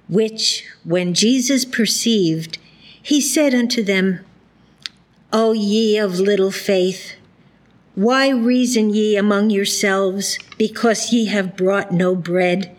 Which, 0.09 0.67
when 0.85 1.15
Jesus 1.15 1.65
perceived, 1.65 2.59
he 3.03 3.21
said 3.21 3.55
unto 3.55 3.83
them, 3.83 4.21
O 5.33 5.53
ye 5.53 5.97
of 5.97 6.21
little 6.21 6.51
faith, 6.51 7.15
why 7.95 8.29
reason 8.29 8.91
ye 8.91 9.17
among 9.17 9.51
yourselves, 9.51 10.39
because 10.59 11.13
ye 11.13 11.27
have 11.27 11.57
brought 11.57 11.93
no 11.93 12.15
bread? 12.15 12.77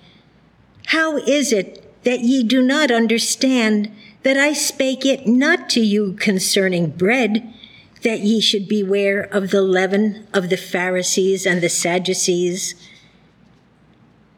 How 0.87 1.17
is 1.17 1.51
it 1.51 2.03
that 2.03 2.21
ye 2.21 2.43
do 2.43 2.61
not 2.61 2.91
understand 2.91 3.91
that 4.23 4.37
I 4.37 4.53
spake 4.53 5.05
it 5.05 5.25
not 5.27 5.69
to 5.71 5.81
you 5.81 6.13
concerning 6.13 6.89
bread, 6.89 7.53
that 8.03 8.21
ye 8.21 8.39
should 8.39 8.67
beware 8.67 9.21
of 9.21 9.51
the 9.51 9.61
leaven 9.61 10.27
of 10.33 10.49
the 10.49 10.57
Pharisees 10.57 11.45
and 11.45 11.61
the 11.61 11.69
Sadducees? 11.69 12.75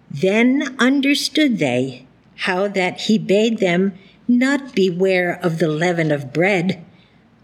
Then 0.09 0.75
understood 0.79 1.57
they 1.57 2.05
how 2.35 2.67
that 2.67 3.01
he 3.01 3.17
bade 3.17 3.59
them 3.59 3.93
not 4.27 4.75
beware 4.75 5.39
of 5.41 5.59
the 5.59 5.67
leaven 5.67 6.11
of 6.11 6.33
bread, 6.33 6.83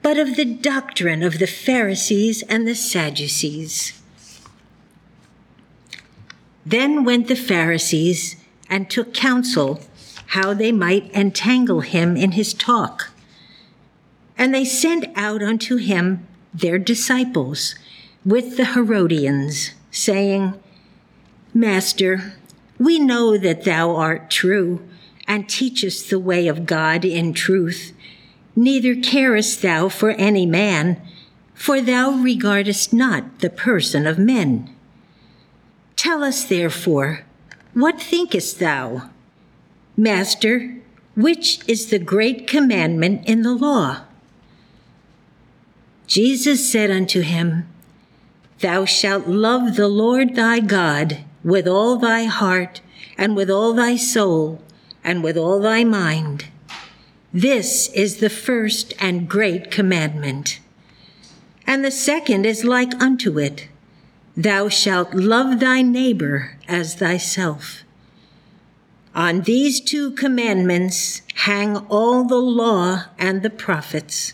but 0.01 0.17
of 0.17 0.35
the 0.35 0.45
doctrine 0.45 1.23
of 1.23 1.39
the 1.39 1.47
Pharisees 1.47 2.41
and 2.43 2.67
the 2.67 2.75
Sadducees. 2.75 3.99
Then 6.65 7.03
went 7.03 7.27
the 7.27 7.35
Pharisees 7.35 8.35
and 8.69 8.89
took 8.89 9.13
counsel 9.13 9.81
how 10.27 10.53
they 10.53 10.71
might 10.71 11.11
entangle 11.15 11.81
him 11.81 12.15
in 12.15 12.33
his 12.33 12.53
talk. 12.53 13.09
And 14.39 14.55
they 14.55 14.63
sent 14.63 15.05
out 15.15 15.43
unto 15.43 15.75
him 15.75 16.25
their 16.53 16.79
disciples 16.79 17.75
with 18.25 18.55
the 18.55 18.73
Herodians, 18.73 19.71
saying, 19.91 20.53
Master, 21.53 22.33
we 22.79 22.99
know 22.99 23.37
that 23.37 23.65
thou 23.65 23.93
art 23.97 24.29
true 24.31 24.81
and 25.27 25.49
teachest 25.49 26.09
the 26.09 26.19
way 26.19 26.47
of 26.47 26.65
God 26.65 27.03
in 27.03 27.33
truth. 27.33 27.91
Neither 28.55 28.95
carest 28.95 29.61
thou 29.61 29.89
for 29.89 30.11
any 30.11 30.45
man, 30.45 31.01
for 31.53 31.81
thou 31.81 32.11
regardest 32.11 32.93
not 32.93 33.39
the 33.39 33.49
person 33.49 34.07
of 34.07 34.17
men. 34.17 34.73
Tell 35.97 36.23
us 36.23 36.45
therefore, 36.45 37.25
what 37.73 38.01
thinkest 38.01 38.59
thou? 38.59 39.09
Master, 39.97 40.77
which 41.15 41.59
is 41.67 41.89
the 41.89 41.99
great 41.99 42.47
commandment 42.47 43.27
in 43.27 43.41
the 43.41 43.53
law? 43.53 44.05
Jesus 46.09 46.67
said 46.67 46.89
unto 46.89 47.21
him, 47.21 47.69
Thou 48.61 48.83
shalt 48.83 49.27
love 49.27 49.75
the 49.75 49.87
Lord 49.87 50.35
thy 50.35 50.59
God 50.59 51.19
with 51.43 51.67
all 51.67 51.97
thy 51.97 52.23
heart, 52.23 52.81
and 53.15 53.35
with 53.35 53.49
all 53.49 53.73
thy 53.73 53.95
soul, 53.95 54.59
and 55.03 55.23
with 55.23 55.37
all 55.37 55.59
thy 55.59 55.83
mind. 55.83 56.47
This 57.31 57.89
is 57.89 58.17
the 58.17 58.29
first 58.29 58.95
and 58.99 59.29
great 59.29 59.69
commandment. 59.69 60.59
And 61.67 61.85
the 61.85 61.91
second 61.91 62.43
is 62.43 62.63
like 62.63 62.99
unto 62.99 63.37
it 63.37 63.67
Thou 64.35 64.67
shalt 64.67 65.13
love 65.13 65.59
thy 65.59 65.83
neighbor 65.83 66.57
as 66.67 66.95
thyself. 66.95 67.83
On 69.13 69.41
these 69.41 69.79
two 69.79 70.09
commandments 70.11 71.21
hang 71.35 71.77
all 71.87 72.23
the 72.23 72.41
law 72.41 73.03
and 73.19 73.43
the 73.43 73.51
prophets. 73.51 74.33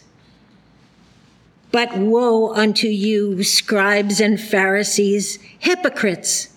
But 1.75 1.97
woe 1.97 2.53
unto 2.53 2.87
you, 2.87 3.43
scribes 3.43 4.21
and 4.21 4.39
Pharisees, 4.39 5.39
hypocrites! 5.59 6.53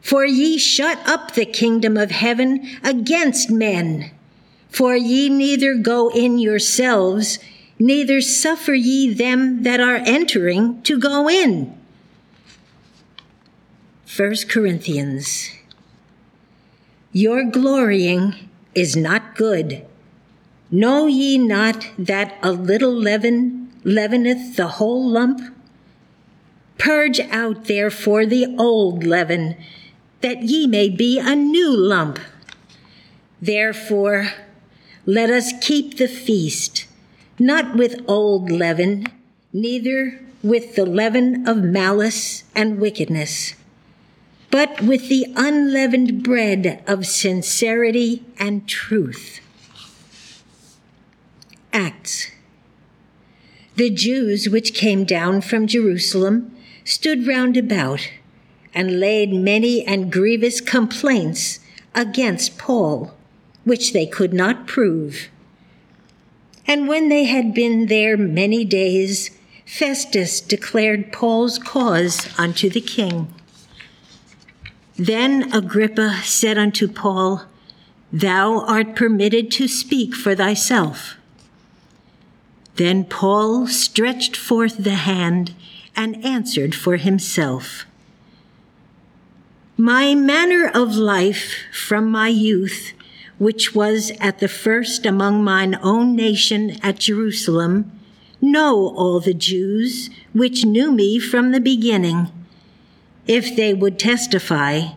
For 0.00 0.24
ye 0.24 0.56
shut 0.56 0.98
up 1.06 1.34
the 1.34 1.44
kingdom 1.44 1.98
of 1.98 2.10
heaven 2.10 2.66
against 2.82 3.50
men. 3.50 4.12
For 4.70 4.96
ye 4.96 5.28
neither 5.28 5.74
go 5.74 6.08
in 6.08 6.38
yourselves, 6.38 7.38
neither 7.78 8.22
suffer 8.22 8.72
ye 8.72 9.12
them 9.12 9.62
that 9.64 9.78
are 9.78 10.00
entering 10.06 10.80
to 10.84 10.98
go 10.98 11.28
in. 11.28 11.78
1 14.16 14.34
Corinthians. 14.48 15.50
Your 17.12 17.44
glorying 17.44 18.36
is 18.74 18.96
not 18.96 19.36
good. 19.36 19.84
Know 20.70 21.08
ye 21.08 21.36
not 21.36 21.86
that 21.98 22.38
a 22.42 22.52
little 22.52 22.94
leaven 22.94 23.61
leaveneth 23.84 24.56
the 24.56 24.68
whole 24.68 25.08
lump? 25.08 25.40
Purge 26.78 27.20
out 27.30 27.66
therefore 27.66 28.26
the 28.26 28.56
old 28.58 29.04
leaven, 29.04 29.56
that 30.20 30.42
ye 30.42 30.66
may 30.66 30.88
be 30.88 31.18
a 31.18 31.34
new 31.34 31.70
lump. 31.76 32.18
Therefore, 33.40 34.32
let 35.06 35.30
us 35.30 35.52
keep 35.60 35.96
the 35.96 36.08
feast, 36.08 36.86
not 37.38 37.76
with 37.76 38.04
old 38.08 38.50
leaven, 38.50 39.06
neither 39.52 40.20
with 40.42 40.74
the 40.74 40.86
leaven 40.86 41.46
of 41.48 41.58
malice 41.58 42.44
and 42.54 42.78
wickedness, 42.80 43.54
but 44.50 44.80
with 44.82 45.08
the 45.08 45.26
unleavened 45.36 46.22
bread 46.22 46.82
of 46.86 47.06
sincerity 47.06 48.24
and 48.38 48.68
truth. 48.68 49.40
Acts 51.72 52.30
the 53.76 53.90
Jews 53.90 54.48
which 54.48 54.74
came 54.74 55.04
down 55.04 55.40
from 55.40 55.66
Jerusalem 55.66 56.54
stood 56.84 57.26
round 57.26 57.56
about 57.56 58.08
and 58.74 59.00
laid 59.00 59.32
many 59.32 59.84
and 59.86 60.12
grievous 60.12 60.60
complaints 60.60 61.60
against 61.94 62.58
Paul, 62.58 63.14
which 63.64 63.92
they 63.92 64.06
could 64.06 64.32
not 64.32 64.66
prove. 64.66 65.28
And 66.66 66.88
when 66.88 67.08
they 67.08 67.24
had 67.24 67.54
been 67.54 67.86
there 67.86 68.16
many 68.16 68.64
days, 68.64 69.30
Festus 69.66 70.40
declared 70.40 71.12
Paul's 71.12 71.58
cause 71.58 72.28
unto 72.38 72.68
the 72.68 72.80
king. 72.80 73.32
Then 74.96 75.52
Agrippa 75.52 76.20
said 76.22 76.58
unto 76.58 76.88
Paul, 76.88 77.44
Thou 78.12 78.60
art 78.60 78.94
permitted 78.94 79.50
to 79.52 79.66
speak 79.66 80.14
for 80.14 80.34
thyself. 80.34 81.16
Then 82.76 83.04
Paul 83.04 83.66
stretched 83.66 84.36
forth 84.36 84.78
the 84.78 84.94
hand 84.94 85.54
and 85.94 86.24
answered 86.24 86.74
for 86.74 86.96
himself. 86.96 87.84
My 89.76 90.14
manner 90.14 90.70
of 90.72 90.96
life 90.96 91.54
from 91.72 92.10
my 92.10 92.28
youth, 92.28 92.92
which 93.38 93.74
was 93.74 94.12
at 94.20 94.38
the 94.38 94.48
first 94.48 95.04
among 95.04 95.42
mine 95.44 95.78
own 95.82 96.14
nation 96.14 96.78
at 96.82 96.98
Jerusalem, 96.98 97.90
know 98.40 98.94
all 98.96 99.20
the 99.20 99.34
Jews 99.34 100.10
which 100.32 100.64
knew 100.64 100.92
me 100.92 101.18
from 101.18 101.52
the 101.52 101.60
beginning, 101.60 102.28
if 103.26 103.54
they 103.54 103.72
would 103.72 103.98
testify 103.98 104.88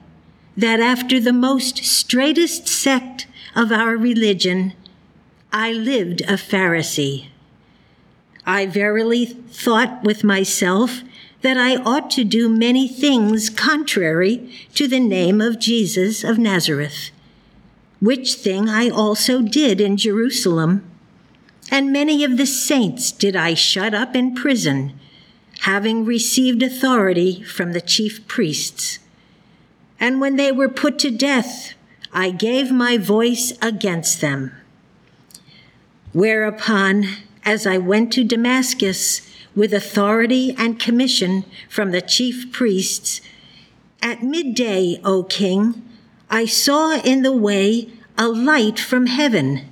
that 0.57 0.79
after 0.79 1.19
the 1.19 1.33
most 1.33 1.83
straightest 1.83 2.67
sect 2.67 3.27
of 3.55 3.71
our 3.71 3.97
religion, 3.97 4.73
I 5.51 5.71
lived 5.71 6.21
a 6.21 6.37
Pharisee. 6.37 7.27
I 8.45 8.65
verily 8.67 9.25
thought 9.25 10.03
with 10.03 10.23
myself 10.23 11.01
that 11.41 11.57
I 11.57 11.75
ought 11.77 12.09
to 12.11 12.23
do 12.23 12.49
many 12.49 12.87
things 12.87 13.49
contrary 13.49 14.51
to 14.75 14.87
the 14.87 14.99
name 14.99 15.41
of 15.41 15.59
Jesus 15.59 16.23
of 16.23 16.37
Nazareth, 16.37 17.11
which 17.99 18.35
thing 18.35 18.69
I 18.69 18.89
also 18.89 19.41
did 19.41 19.81
in 19.81 19.97
Jerusalem. 19.97 20.83
And 21.71 21.91
many 21.91 22.23
of 22.23 22.37
the 22.37 22.45
saints 22.45 23.11
did 23.11 23.35
I 23.35 23.55
shut 23.55 23.93
up 23.93 24.15
in 24.15 24.35
prison, 24.35 24.99
having 25.61 26.05
received 26.05 26.61
authority 26.61 27.41
from 27.41 27.73
the 27.73 27.81
chief 27.81 28.27
priests. 28.27 28.99
And 29.99 30.21
when 30.21 30.35
they 30.35 30.51
were 30.51 30.69
put 30.69 30.99
to 30.99 31.09
death, 31.09 31.73
I 32.11 32.29
gave 32.29 32.71
my 32.71 32.97
voice 32.97 33.53
against 33.61 34.21
them. 34.21 34.51
Whereupon 36.13 37.05
as 37.45 37.67
I 37.67 37.77
went 37.77 38.11
to 38.13 38.23
Damascus 38.23 39.21
with 39.55 39.73
authority 39.73 40.53
and 40.57 40.79
commission 40.79 41.45
from 41.69 41.91
the 41.91 42.01
chief 42.01 42.51
priests. 42.51 43.21
At 44.01 44.23
midday, 44.23 44.99
O 45.03 45.23
king, 45.23 45.87
I 46.29 46.45
saw 46.45 46.99
in 46.99 47.21
the 47.21 47.31
way 47.31 47.89
a 48.17 48.27
light 48.27 48.79
from 48.79 49.05
heaven, 49.05 49.69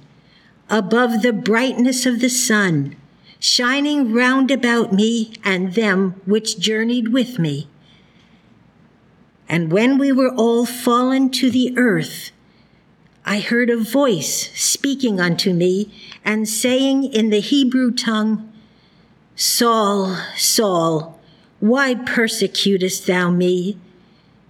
above 0.70 1.22
the 1.22 1.34
brightness 1.34 2.06
of 2.06 2.20
the 2.20 2.30
sun, 2.30 2.96
shining 3.40 4.14
round 4.14 4.52
about 4.52 4.94
me 4.94 5.34
and 5.44 5.74
them 5.74 6.22
which 6.26 6.60
journeyed 6.60 7.10
with 7.10 7.40
me. 7.40 7.68
And 9.50 9.72
when 9.72 9.98
we 9.98 10.12
were 10.12 10.34
all 10.34 10.66
fallen 10.66 11.30
to 11.32 11.52
the 11.52 11.78
earth, 11.78 12.32
I 13.26 13.40
heard 13.40 13.70
a 13.70 13.78
voice 13.78 14.52
speaking 14.54 15.20
unto 15.20 15.54
me 15.54 15.94
and 16.26 16.48
saying 16.48 17.06
in 17.06 17.30
the 17.30 17.40
Hebrew 17.40 17.92
tongue, 17.92 18.52
Saul, 19.36 20.18
Saul, 20.36 21.20
why 21.60 21.96
persecutest 21.96 23.08
thou 23.08 23.32
me? 23.32 23.78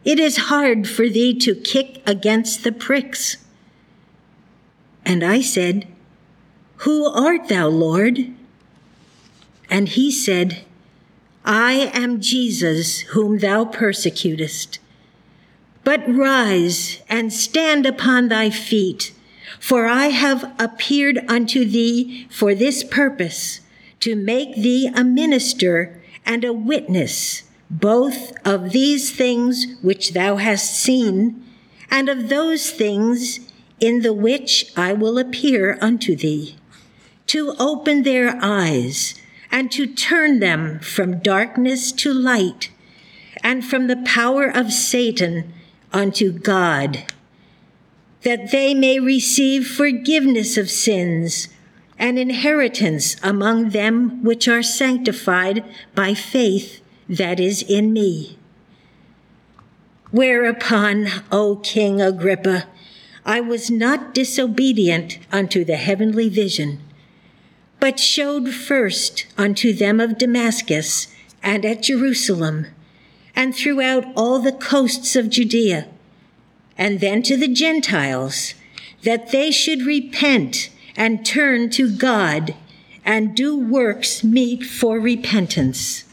It 0.04 0.20
is 0.20 0.50
hard 0.50 0.90
for 0.90 1.08
thee 1.08 1.38
to 1.40 1.56
kick 1.56 2.02
against 2.06 2.64
the 2.64 2.72
pricks. 2.72 3.38
And 5.06 5.24
I 5.24 5.42
said, 5.42 5.88
Who 6.78 7.06
art 7.06 7.48
thou, 7.50 7.68
Lord? 7.68 8.34
And 9.70 9.90
he 9.90 10.12
said, 10.12 10.64
I 11.46 11.92
am 11.94 12.22
Jesus 12.22 13.02
whom 13.02 13.40
thou 13.40 13.66
persecutest. 13.66 14.80
But 15.84 16.08
rise 16.08 17.02
and 17.10 17.32
stand 17.32 17.86
upon 17.86 18.30
thy 18.30 18.50
feet, 18.50 19.14
for 19.60 19.86
I 19.86 20.08
have 20.08 20.54
appeared 20.60 21.20
unto 21.28 21.66
thee 21.66 22.28
for 22.30 22.56
this 22.56 22.84
purpose, 22.84 23.60
to 24.00 24.16
make 24.16 24.56
thee 24.56 24.90
a 24.94 25.04
minister 25.04 26.02
and 26.26 26.44
a 26.44 26.54
witness 26.54 27.44
both 27.70 28.34
of 28.46 28.72
these 28.72 29.12
things 29.12 29.66
which 29.82 30.14
thou 30.14 30.36
hast 30.36 30.76
seen, 30.80 31.44
and 31.90 32.08
of 32.08 32.30
those 32.30 32.70
things 32.70 33.40
in 33.80 34.02
the 34.02 34.14
which 34.14 34.72
I 34.78 34.94
will 34.94 35.18
appear 35.18 35.78
unto 35.82 36.16
thee, 36.16 36.56
to 37.28 37.56
open 37.60 38.04
their 38.04 38.38
eyes, 38.42 39.16
and 39.52 39.72
to 39.72 39.88
turn 39.88 40.40
them 40.40 40.80
from 40.80 41.20
darkness 41.20 41.92
to 41.94 42.14
light, 42.14 42.70
and 43.44 43.66
from 43.66 43.88
the 43.88 44.02
power 44.06 44.46
of 44.46 44.72
Satan 44.72 45.53
unto 45.94 46.32
God, 46.32 47.06
that 48.24 48.52
they 48.52 48.74
may 48.74 49.00
receive 49.00 49.68
forgiveness 49.68 50.58
of 50.58 50.70
sins 50.70 51.50
and 52.00 52.18
inheritance 52.18 53.16
among 53.22 53.70
them 53.70 54.24
which 54.24 54.48
are 54.48 54.64
sanctified 54.64 55.64
by 55.94 56.14
faith 56.14 56.82
that 57.08 57.40
is 57.40 57.62
in 57.62 57.94
me. 57.94 58.38
Whereupon, 60.12 61.08
O 61.32 61.58
King 61.58 62.02
Agrippa, 62.02 62.68
I 63.26 63.40
was 63.40 63.72
not 63.72 64.14
disobedient 64.14 65.20
unto 65.32 65.64
the 65.64 65.78
heavenly 65.78 66.30
vision, 66.30 66.82
but 67.80 68.00
showed 68.00 68.50
first 68.50 69.26
unto 69.38 69.74
them 69.74 70.00
of 70.00 70.18
Damascus 70.18 71.08
and 71.42 71.66
at 71.66 71.84
Jerusalem 71.84 72.68
and 73.36 73.56
throughout 73.56 74.06
all 74.16 74.40
the 74.40 74.52
coasts 74.52 75.16
of 75.16 75.30
Judea, 75.30 75.88
and 76.78 77.00
then 77.00 77.22
to 77.24 77.38
the 77.38 77.48
Gentiles, 77.48 78.54
that 79.04 79.32
they 79.32 79.52
should 79.52 79.82
repent 79.82 80.70
and 80.96 81.26
turn 81.26 81.70
to 81.72 81.96
God 81.96 82.56
and 83.06 83.36
do 83.36 83.58
works 83.58 84.24
meet 84.24 84.64
for 84.64 85.00
repentance. 85.00 86.06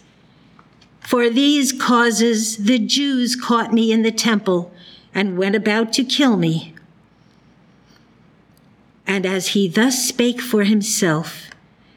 For 1.01 1.31
these 1.31 1.73
causes 1.73 2.57
the 2.57 2.79
Jews 2.79 3.37
caught 3.37 3.73
me 3.73 3.93
in 3.93 4.03
the 4.03 4.13
temple 4.13 4.73
and 5.15 5.39
went 5.39 5.57
about 5.57 5.93
to 5.95 6.05
kill 6.05 6.37
me. 6.37 6.75
And 9.07 9.27
as 9.27 9.49
he 9.49 9.67
thus 9.69 10.07
spake 10.07 10.41
for 10.41 10.65
himself, 10.65 11.51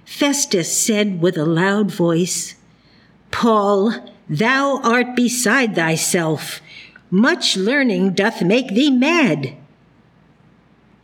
Festus 0.04 0.76
said 0.76 1.22
with 1.22 1.38
a 1.38 1.46
loud 1.46 1.92
voice, 1.92 2.56
Paul, 3.30 4.13
thou 4.30 4.80
art 4.84 5.16
beside 5.16 5.76
thyself. 5.76 6.62
Much 7.10 7.56
learning 7.56 8.14
doth 8.14 8.42
make 8.42 8.70
thee 8.70 8.92
mad. 8.92 9.56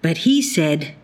But 0.01 0.19
he 0.19 0.41
said, 0.41 0.95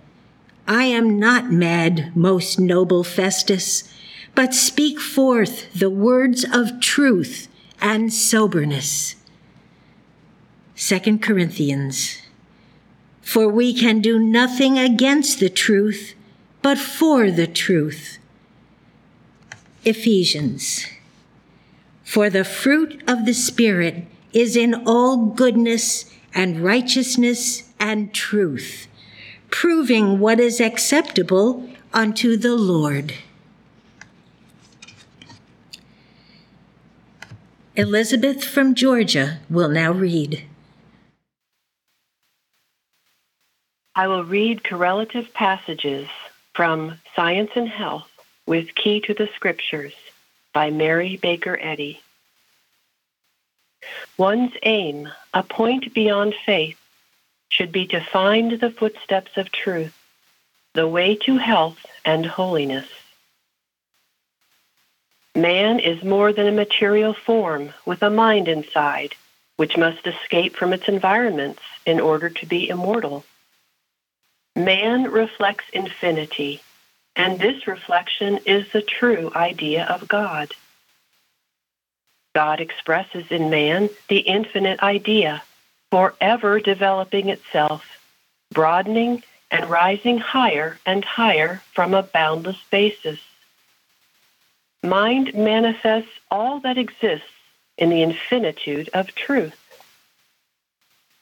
I 0.68 0.86
am 0.86 1.20
not 1.20 1.52
mad, 1.52 2.16
most 2.16 2.60
noble 2.60 3.04
Festus, 3.04 3.94
but 4.34 4.54
speak 4.54 5.00
forth 5.00 5.72
the 5.74 5.90
words 5.90 6.46
of 6.52 6.80
truth 6.80 7.48
and 7.80 8.12
soberness. 8.12 9.16
2 10.76 11.20
Corinthians. 11.20 12.22
For 13.22 13.48
we 13.48 13.74
can 13.74 14.02
do 14.02 14.20
nothing 14.20 14.78
against 14.78 15.40
the 15.40 15.50
truth, 15.50 16.16
but 16.62 16.78
for 16.78 17.32
the 17.32 17.48
truth. 17.48 18.18
Ephesians. 19.84 20.86
For 22.06 22.30
the 22.30 22.46
fruit 22.46 23.04
of 23.08 23.26
the 23.26 23.34
Spirit 23.34 24.06
is 24.32 24.56
in 24.56 24.74
all 24.88 25.18
goodness 25.18 26.06
and 26.34 26.62
righteousness 26.62 27.74
and 27.80 28.14
truth 28.14 28.88
proving 29.56 30.20
what 30.20 30.38
is 30.40 30.60
acceptable 30.60 31.68
unto 31.94 32.36
the 32.36 32.56
Lord. 32.56 33.14
Elizabeth 37.76 38.44
from 38.44 38.76
Georgia 38.76 39.40
will 39.50 39.70
now 39.70 39.94
read. 39.94 40.44
I 43.96 44.08
will 44.08 44.26
read 44.26 44.64
correlative 44.66 45.34
passages 45.34 46.08
from 46.54 47.00
Science 47.16 47.52
and 47.56 47.70
Health 47.70 48.10
with 48.46 48.76
Key 48.76 49.00
to 49.02 49.14
the 49.14 49.30
Scriptures 49.36 49.94
by 50.56 50.72
Mary 50.72 51.18
Baker 51.18 51.60
Eddy. 51.62 52.00
One's 54.18 54.54
aim, 54.64 55.10
a 55.34 55.44
point 55.44 55.94
beyond 55.94 56.34
faith, 56.46 56.80
should 57.50 57.74
be 57.74 57.86
to 57.88 58.00
find 58.00 58.54
the 58.54 58.72
footsteps 58.72 59.36
of 59.36 59.52
truth, 59.52 59.94
the 60.74 60.88
way 60.88 61.14
to 61.16 61.36
health 61.36 61.86
and 62.06 62.26
holiness. 62.26 62.88
Man 65.36 65.80
is 65.80 66.02
more 66.06 66.32
than 66.32 66.48
a 66.48 66.54
material 66.54 67.14
form 67.14 67.74
with 67.86 68.02
a 68.02 68.10
mind 68.10 68.48
inside, 68.48 69.14
which 69.58 69.76
must 69.76 70.08
escape 70.08 70.56
from 70.56 70.72
its 70.72 70.88
environments 70.88 71.64
in 71.86 72.00
order 72.00 72.30
to 72.30 72.46
be 72.46 72.70
immortal. 72.70 73.26
Man 74.56 75.12
reflects 75.12 75.66
infinity, 75.74 76.62
and 77.16 77.40
this 77.40 77.68
reflection 77.68 78.40
is 78.46 78.72
the 78.72 78.82
true 78.82 79.32
idea 79.36 79.86
of 79.86 80.08
God. 80.08 80.52
God 82.34 82.60
expresses 82.60 83.26
in 83.32 83.50
man 83.50 83.90
the 84.10 84.20
infinite 84.20 84.82
idea 84.82 85.42
forever 85.92 86.60
developing 86.60 87.30
itself, 87.30 87.86
broadening 88.52 89.24
and 89.50 89.70
rising 89.70 90.18
higher 90.18 90.78
and 90.86 91.06
higher 91.06 91.62
from 91.74 91.94
a 91.94 92.04
boundless 92.04 92.62
basis. 92.70 93.20
Mind 94.84 95.34
manifests 95.34 96.12
all 96.30 96.60
that 96.60 96.78
exists 96.78 97.28
in 97.78 97.90
the 97.90 98.02
infinitude 98.02 98.90
of 98.94 99.16
truth. 99.16 99.62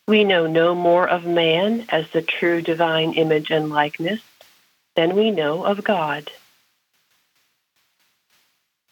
We 0.07 0.23
know 0.23 0.47
no 0.47 0.73
more 0.73 1.07
of 1.07 1.25
man 1.25 1.85
as 1.89 2.09
the 2.09 2.21
true 2.21 2.61
divine 2.61 3.13
image 3.13 3.51
and 3.51 3.69
likeness 3.69 4.21
than 4.95 5.15
we 5.15 5.31
know 5.31 5.63
of 5.63 5.83
God. 5.83 6.31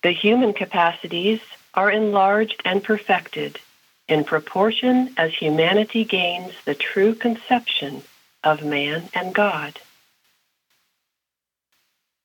The 0.03 0.11
human 0.11 0.53
capacities 0.53 1.39
are 1.73 1.91
enlarged 1.91 2.61
and 2.65 2.83
perfected 2.83 3.59
in 4.07 4.23
proportion 4.23 5.13
as 5.17 5.33
humanity 5.33 6.03
gains 6.03 6.53
the 6.65 6.75
true 6.75 7.13
conception 7.13 8.01
of 8.43 8.63
man 8.63 9.09
and 9.13 9.33
God. 9.33 9.79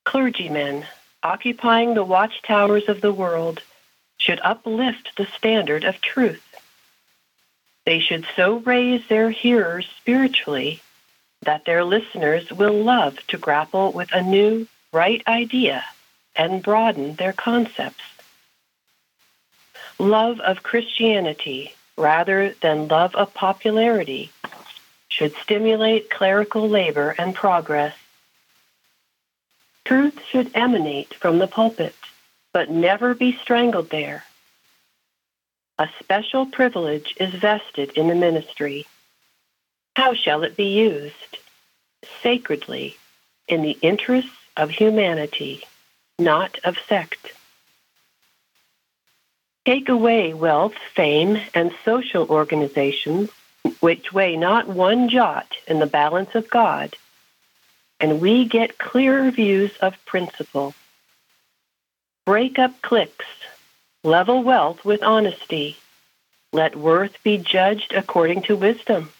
Clergymen 0.05 0.87
occupying 1.23 1.95
the 1.95 2.05
watchtowers 2.05 2.89
of 2.89 3.01
the 3.01 3.13
world 3.13 3.63
should 4.19 4.41
uplift 4.43 5.17
the 5.17 5.27
standard 5.27 5.85
of 5.85 6.01
truth. 6.01 6.43
They 7.85 8.01
should 8.01 8.27
so 8.35 8.59
raise 8.59 9.07
their 9.09 9.31
hearers 9.31 9.87
spiritually 9.99 10.81
that 11.47 11.65
their 11.65 11.85
listeners 11.85 12.51
will 12.51 12.75
love 12.75 13.19
to 13.29 13.39
grapple 13.39 13.93
with 13.93 14.13
a 14.13 14.23
new, 14.23 14.67
right 14.93 15.23
idea 15.27 15.85
and 16.35 16.63
broaden 16.63 17.15
their 17.15 17.33
concepts. 17.33 18.05
Love 19.99 20.39
of 20.41 20.63
Christianity 20.63 21.75
rather 21.97 22.55
than 22.61 22.89
love 22.89 23.15
of 23.15 23.33
popularity 23.33 24.31
should 25.09 25.35
stimulate 25.37 26.11
clerical 26.11 26.69
labor 26.69 27.15
and 27.17 27.35
progress. 27.35 27.97
Truth 29.85 30.21
should 30.29 30.51
emanate 30.55 31.15
from 31.15 31.39
the 31.39 31.47
pulpit, 31.47 31.95
but 32.53 32.71
never 32.71 33.15
be 33.15 33.39
strangled 33.41 33.89
there. 33.89 34.25
A 35.79 35.89
special 36.01 36.47
privilege 36.47 37.15
is 37.19 37.33
vested 37.33 37.91
in 37.93 38.09
the 38.09 38.15
ministry. 38.15 38.87
How 39.97 40.13
shall 40.13 40.43
it 40.43 40.59
be 40.59 40.77
used? 40.79 41.39
Sacredly, 42.23 42.99
in 43.49 43.63
the 43.63 43.79
interests 43.81 44.37
of 44.55 44.69
humanity, 44.69 45.63
not 46.19 46.59
of 46.65 46.77
sect. 46.87 47.33
Take 49.65 49.89
away 49.89 50.35
wealth, 50.35 50.75
fame, 50.95 51.41
and 51.55 51.75
social 51.83 52.29
organizations 52.29 53.31
which 53.81 54.13
weigh 54.13 54.37
not 54.37 54.69
one 54.69 55.09
jot 55.09 55.57
in 55.67 55.79
the 55.79 55.87
balance 55.87 56.35
of 56.35 56.51
God, 56.51 56.95
and 57.99 58.21
we 58.21 58.45
get 58.45 58.77
clearer 58.77 59.31
views 59.31 59.75
of 59.81 59.97
principle. 60.05 60.75
Break 62.27 62.59
up 62.59 62.83
cliques, 62.83 63.25
level 64.05 64.43
wealth 64.43 64.85
with 64.85 65.03
honesty, 65.03 65.79
let 66.53 66.77
worth 66.77 67.23
be 67.23 67.39
judged 67.39 67.95
according 67.95 68.43
to 68.43 68.57
wisdom, 68.57 69.11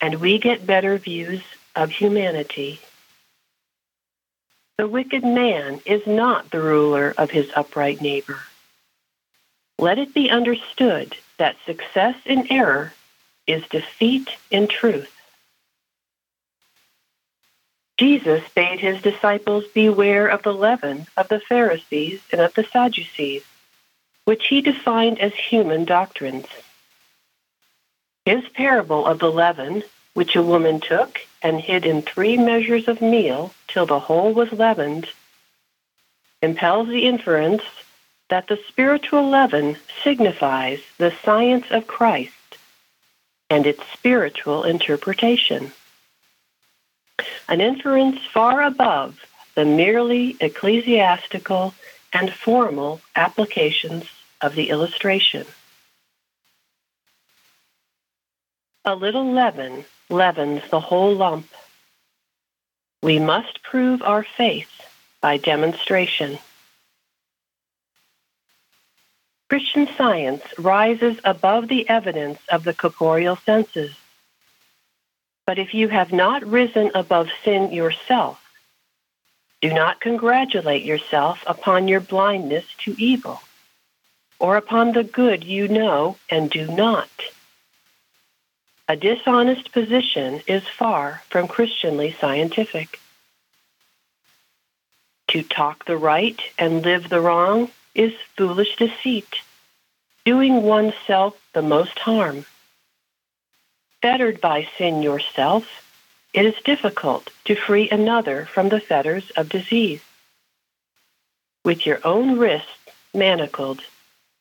and 0.00 0.20
we 0.20 0.38
get 0.38 0.66
better 0.66 0.98
views 0.98 1.42
of 1.74 1.90
humanity. 1.90 2.80
The 4.78 4.88
wicked 4.88 5.24
man 5.24 5.80
is 5.86 6.06
not 6.06 6.50
the 6.50 6.60
ruler 6.60 7.14
of 7.16 7.30
his 7.30 7.50
upright 7.56 8.00
neighbor. 8.00 8.38
Let 9.78 9.98
it 9.98 10.14
be 10.14 10.30
understood 10.30 11.16
that 11.38 11.56
success 11.64 12.16
in 12.24 12.50
error 12.50 12.92
is 13.46 13.66
defeat 13.68 14.28
in 14.50 14.68
truth. 14.68 15.12
Jesus 17.98 18.42
bade 18.54 18.80
his 18.80 19.00
disciples 19.00 19.64
beware 19.72 20.26
of 20.26 20.42
the 20.42 20.52
leaven 20.52 21.06
of 21.16 21.28
the 21.28 21.40
Pharisees 21.40 22.20
and 22.30 22.42
of 22.42 22.52
the 22.54 22.64
Sadducees, 22.64 23.44
which 24.26 24.48
he 24.48 24.60
defined 24.60 25.18
as 25.18 25.34
human 25.34 25.86
doctrines. 25.86 26.46
His 28.26 28.42
parable 28.48 29.06
of 29.06 29.20
the 29.20 29.30
leaven, 29.30 29.84
which 30.14 30.34
a 30.34 30.42
woman 30.42 30.80
took 30.80 31.20
and 31.42 31.60
hid 31.60 31.86
in 31.86 32.02
three 32.02 32.36
measures 32.36 32.88
of 32.88 33.00
meal 33.00 33.54
till 33.68 33.86
the 33.86 34.00
whole 34.00 34.34
was 34.34 34.50
leavened, 34.50 35.08
impels 36.42 36.88
the 36.88 37.06
inference 37.06 37.62
that 38.28 38.48
the 38.48 38.58
spiritual 38.66 39.28
leaven 39.30 39.76
signifies 40.02 40.80
the 40.98 41.12
science 41.22 41.66
of 41.70 41.86
Christ 41.86 42.32
and 43.48 43.64
its 43.64 43.86
spiritual 43.92 44.64
interpretation. 44.64 45.70
An 47.48 47.60
inference 47.60 48.18
far 48.26 48.64
above 48.64 49.24
the 49.54 49.64
merely 49.64 50.36
ecclesiastical 50.40 51.74
and 52.12 52.32
formal 52.32 53.00
applications 53.14 54.06
of 54.40 54.56
the 54.56 54.68
illustration. 54.70 55.46
A 58.88 58.94
little 58.94 59.32
leaven 59.32 59.84
leavens 60.08 60.62
the 60.70 60.78
whole 60.78 61.12
lump. 61.12 61.48
We 63.02 63.18
must 63.18 63.64
prove 63.64 64.00
our 64.00 64.22
faith 64.22 64.70
by 65.20 65.38
demonstration. 65.38 66.38
Christian 69.48 69.88
science 69.96 70.42
rises 70.56 71.18
above 71.24 71.66
the 71.66 71.88
evidence 71.88 72.38
of 72.48 72.62
the 72.62 72.74
corporeal 72.74 73.34
senses. 73.34 73.92
But 75.48 75.58
if 75.58 75.74
you 75.74 75.88
have 75.88 76.12
not 76.12 76.46
risen 76.46 76.92
above 76.94 77.28
sin 77.42 77.72
yourself, 77.72 78.40
do 79.60 79.74
not 79.74 80.00
congratulate 80.00 80.84
yourself 80.84 81.42
upon 81.48 81.88
your 81.88 82.00
blindness 82.00 82.64
to 82.84 82.94
evil, 82.98 83.40
or 84.38 84.56
upon 84.56 84.92
the 84.92 85.02
good 85.02 85.42
you 85.42 85.66
know 85.66 86.18
and 86.30 86.48
do 86.48 86.68
not. 86.68 87.10
A 88.88 88.94
dishonest 88.94 89.72
position 89.72 90.42
is 90.46 90.62
far 90.68 91.22
from 91.28 91.48
Christianly 91.48 92.14
scientific. 92.20 93.00
To 95.28 95.42
talk 95.42 95.86
the 95.86 95.96
right 95.96 96.40
and 96.56 96.84
live 96.84 97.08
the 97.08 97.20
wrong 97.20 97.72
is 97.96 98.12
foolish 98.36 98.76
deceit, 98.76 99.40
doing 100.24 100.62
oneself 100.62 101.36
the 101.52 101.62
most 101.62 101.98
harm. 101.98 102.46
Fettered 104.02 104.40
by 104.40 104.68
sin 104.78 105.02
yourself, 105.02 105.64
it 106.32 106.46
is 106.46 106.62
difficult 106.62 107.30
to 107.46 107.56
free 107.56 107.90
another 107.90 108.46
from 108.46 108.68
the 108.68 108.78
fetters 108.78 109.30
of 109.32 109.48
disease. 109.48 110.02
With 111.64 111.86
your 111.86 111.98
own 112.06 112.38
wrists 112.38 112.70
manacled, 113.12 113.80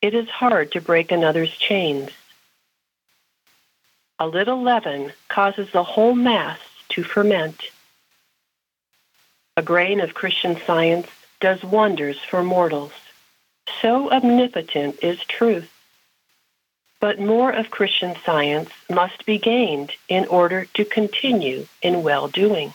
it 0.03 0.13
is 0.13 0.29
hard 0.29 0.71
to 0.73 0.81
break 0.81 1.11
another's 1.11 1.57
chains. 1.57 2.11
A 4.17 4.27
little 4.27 4.61
leaven 4.61 5.11
causes 5.27 5.69
the 5.71 5.83
whole 5.83 6.15
mass 6.15 6.59
to 6.89 7.03
ferment. 7.03 7.69
A 9.57 9.61
grain 9.61 9.99
of 9.99 10.13
Christian 10.13 10.57
science 10.65 11.07
does 11.41 11.63
wonders 11.63 12.17
for 12.19 12.41
mortals. 12.41 12.93
So 13.81 14.09
omnipotent 14.11 15.03
is 15.03 15.19
truth. 15.19 15.69
But 17.01 17.19
more 17.19 17.51
of 17.51 17.71
Christian 17.71 18.15
science 18.25 18.69
must 18.89 19.25
be 19.25 19.37
gained 19.37 19.91
in 20.07 20.25
order 20.27 20.65
to 20.75 20.85
continue 20.85 21.67
in 21.81 22.01
well 22.01 22.29
doing. 22.29 22.73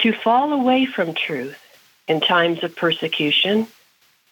To 0.00 0.12
fall 0.12 0.52
away 0.52 0.84
from 0.84 1.14
truth 1.14 1.58
in 2.06 2.20
times 2.20 2.62
of 2.62 2.76
persecution 2.76 3.66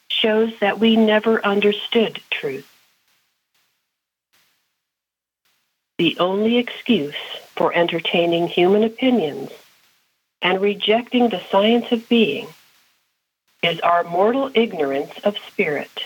shows 0.09 0.53
that 0.59 0.79
we 0.79 0.95
never 0.95 1.43
understood 1.43 2.21
truth. 2.29 2.71
The 5.97 6.17
only 6.19 6.57
excuse 6.57 7.15
for 7.55 7.73
entertaining 7.73 8.47
human 8.47 8.83
opinions 8.83 9.51
and 10.43 10.61
rejecting 10.61 11.29
the 11.29 11.41
science 11.49 11.91
of 11.91 12.07
being 12.07 12.47
is 13.63 13.79
our 13.79 14.03
mortal 14.03 14.51
ignorance 14.53 15.17
of 15.23 15.39
spirit, 15.39 16.05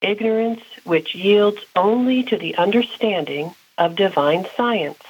ignorance 0.00 0.62
which 0.84 1.14
yields 1.14 1.58
only 1.76 2.22
to 2.22 2.38
the 2.38 2.56
understanding 2.56 3.54
of 3.76 3.94
divine 3.96 4.46
science, 4.56 5.02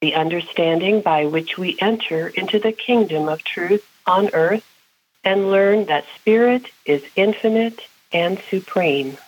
the 0.00 0.14
understanding 0.14 1.02
by 1.02 1.26
which 1.26 1.58
we 1.58 1.76
enter 1.80 2.28
into 2.28 2.58
the 2.58 2.72
kingdom 2.72 3.28
of 3.28 3.44
truth 3.44 3.86
on 4.06 4.30
earth 4.32 4.66
and 5.22 5.50
learn 5.50 5.84
that 5.84 6.06
spirit 6.16 6.64
is 6.86 7.02
infinite 7.14 7.80
and 8.10 8.40
supreme. 8.48 9.18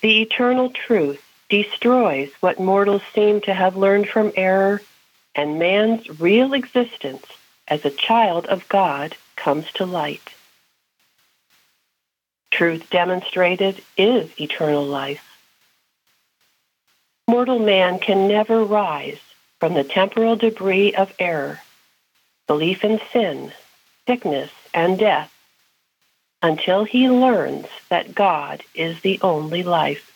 The 0.00 0.22
eternal 0.22 0.70
truth 0.70 1.22
destroys 1.48 2.30
what 2.40 2.58
mortals 2.58 3.02
seem 3.14 3.40
to 3.42 3.54
have 3.54 3.76
learned 3.76 4.08
from 4.08 4.32
error, 4.36 4.82
and 5.34 5.58
man's 5.58 6.20
real 6.20 6.54
existence 6.54 7.24
as 7.68 7.84
a 7.84 7.90
child 7.90 8.46
of 8.46 8.68
God 8.68 9.16
comes 9.36 9.70
to 9.72 9.86
light. 9.86 10.34
Truth 12.50 12.88
demonstrated 12.90 13.82
is 13.96 14.30
eternal 14.40 14.84
life. 14.84 15.22
Mortal 17.28 17.58
man 17.58 17.98
can 17.98 18.28
never 18.28 18.64
rise 18.64 19.20
from 19.60 19.74
the 19.74 19.84
temporal 19.84 20.36
debris 20.36 20.94
of 20.94 21.12
error, 21.18 21.60
belief 22.46 22.84
in 22.84 23.00
sin, 23.12 23.52
sickness, 24.06 24.50
and 24.72 24.98
death 24.98 25.32
until 26.42 26.84
he 26.84 27.08
learns 27.08 27.66
that 27.88 28.14
God 28.14 28.62
is 28.74 29.00
the 29.00 29.18
only 29.22 29.62
life. 29.62 30.12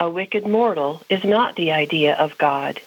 A 0.00 0.10
wicked 0.10 0.46
mortal 0.46 1.02
is 1.08 1.22
not 1.22 1.54
the 1.54 1.72
idea 1.72 2.14
of 2.14 2.36
God. 2.38 2.80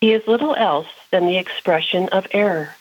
He 0.00 0.12
is 0.12 0.26
little 0.26 0.56
else 0.56 0.88
than 1.10 1.26
the 1.26 1.38
expression 1.38 2.08
of 2.08 2.26
error. 2.32 2.74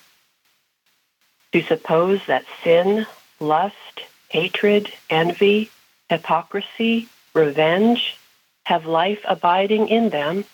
To 1.52 1.62
suppose 1.62 2.22
that 2.26 2.46
sin, 2.64 3.06
lust, 3.40 4.02
hatred, 4.30 4.92
envy, 5.10 5.70
hypocrisy, 6.10 7.08
revenge 7.34 8.18
have 8.66 8.86
life 8.86 9.20
abiding 9.26 9.90
in 9.90 10.10
them 10.10 10.46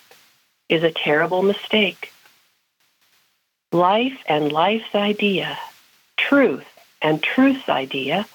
is 0.68 0.82
a 0.82 0.90
terrible 0.90 1.42
mistake. 1.42 2.12
Life 3.72 4.18
and 4.26 4.50
life's 4.50 4.94
idea, 4.94 5.58
truth 6.16 6.66
and 7.02 7.22
truth's 7.22 7.68
idea, 7.68 8.26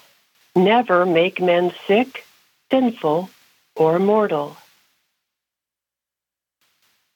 never 0.54 1.04
make 1.04 1.40
men 1.40 1.72
sick, 1.86 2.24
sinful, 2.70 3.30
or 3.74 3.98
mortal. 3.98 4.56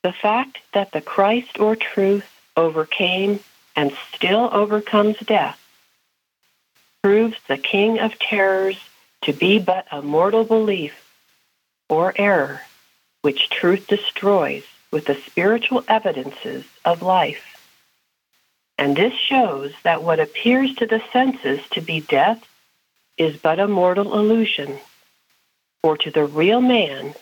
The 0.02 0.12
fact 0.12 0.58
that 0.74 0.90
the 0.90 1.00
Christ 1.00 1.60
or 1.60 1.76
truth 1.76 2.26
overcame 2.56 3.40
and 3.76 3.92
still 4.12 4.50
overcomes 4.52 5.18
death 5.20 5.60
proves 7.04 7.36
the 7.46 7.58
king 7.58 8.00
of 8.00 8.18
terrors 8.18 8.78
to 9.22 9.32
be 9.32 9.60
but 9.60 9.86
a 9.92 10.02
mortal 10.02 10.42
belief 10.42 11.08
or 11.88 12.12
error 12.16 12.62
which 13.22 13.50
truth 13.50 13.86
destroys 13.86 14.64
with 14.90 15.04
the 15.04 15.14
spiritual 15.14 15.84
evidences 15.86 16.64
of 16.84 17.02
life. 17.02 17.57
And 18.79 18.97
this 18.97 19.12
shows 19.12 19.72
that 19.83 20.05
what 20.05 20.20
appears 20.20 20.74
to 20.76 20.87
the 20.87 21.03
senses 21.12 21.61
to 21.70 21.81
be 21.81 22.01
death 22.01 22.43
is 23.18 23.37
but 23.37 23.59
a 23.59 23.66
mortal 23.66 24.14
illusion. 24.16 24.79
For 25.83 25.97
to 25.99 26.11
the 26.11 26.24
real 26.24 26.61
man 26.61 27.14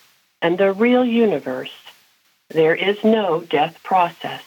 and 0.43 0.59
the 0.59 0.73
real 0.73 1.05
universe, 1.05 1.73
there 2.51 2.75
is 2.75 3.03
no 3.03 3.41
death 3.41 3.83
process. 3.83 4.43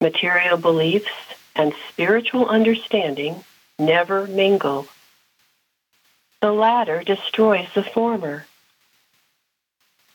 Material 0.00 0.56
beliefs 0.56 1.12
and 1.54 1.72
spiritual 1.88 2.48
understanding 2.48 3.44
never 3.78 4.26
mingle. 4.26 4.88
The 6.40 6.52
latter 6.52 7.02
destroys 7.04 7.68
the 7.74 7.82
former. 7.82 8.46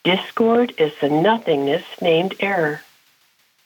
Discord 0.04 0.74
is 0.78 0.93
the 1.00 1.10
nothingness 1.10 1.84
named 2.02 2.36
error. 2.39 2.82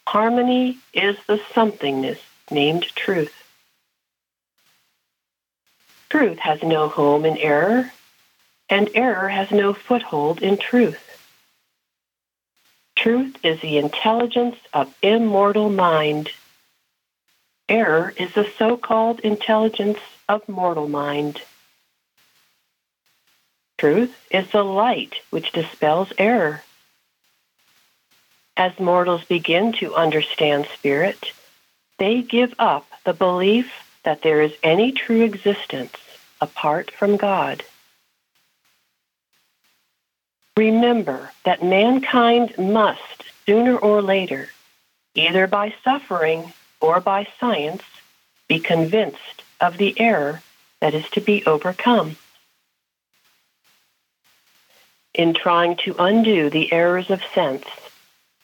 Harmony 0.09 0.79
is 0.91 1.17
the 1.27 1.37
somethingness 1.53 2.17
named 2.49 2.81
truth. 2.95 3.43
Truth 6.09 6.39
has 6.39 6.63
no 6.63 6.87
home 6.87 7.25
in 7.25 7.37
error, 7.37 7.91
and 8.71 8.89
error 8.95 9.29
has 9.29 9.51
no 9.51 9.71
foothold 9.71 10.41
in 10.41 10.57
truth. 10.57 10.97
Truth 12.95 13.35
is 13.43 13.61
the 13.61 13.77
intelligence 13.77 14.55
of 14.73 14.91
immortal 15.03 15.69
mind. 15.69 16.31
Error 17.69 18.11
is 18.17 18.33
the 18.33 18.49
so-called 18.57 19.19
intelligence 19.19 19.99
of 20.27 20.49
mortal 20.49 20.89
mind. 20.89 21.39
Truth 23.77 24.25
is 24.31 24.49
the 24.49 24.63
light 24.63 25.21
which 25.29 25.51
dispels 25.51 26.11
error. 26.17 26.63
As 28.59 28.77
mortals 28.77 29.23
begin 29.23 29.71
to 29.79 29.95
understand 29.95 30.67
spirit, 30.73 31.31
they 31.97 32.21
give 32.21 32.53
up 32.59 32.85
the 33.05 33.13
belief 33.13 33.71
that 34.03 34.21
there 34.21 34.41
is 34.41 34.51
any 34.61 34.91
true 34.91 35.21
existence 35.21 35.95
apart 36.41 36.91
from 36.91 37.15
God. 37.15 37.63
Remember 40.57 41.31
that 41.45 41.63
mankind 41.63 42.57
must, 42.57 43.23
sooner 43.45 43.77
or 43.77 44.01
later, 44.01 44.49
either 45.15 45.47
by 45.47 45.73
suffering 45.81 46.51
or 46.81 46.99
by 46.99 47.29
science, 47.39 47.83
be 48.49 48.59
convinced 48.59 49.41
of 49.61 49.77
the 49.77 49.97
error 49.97 50.41
that 50.81 50.93
is 50.93 51.09
to 51.11 51.21
be 51.21 51.45
overcome. 51.45 52.17
In 55.13 55.33
trying 55.33 55.77
to 55.85 55.95
undo 55.97 56.49
the 56.49 56.73
errors 56.73 57.09
of 57.09 57.21
sense, 57.33 57.63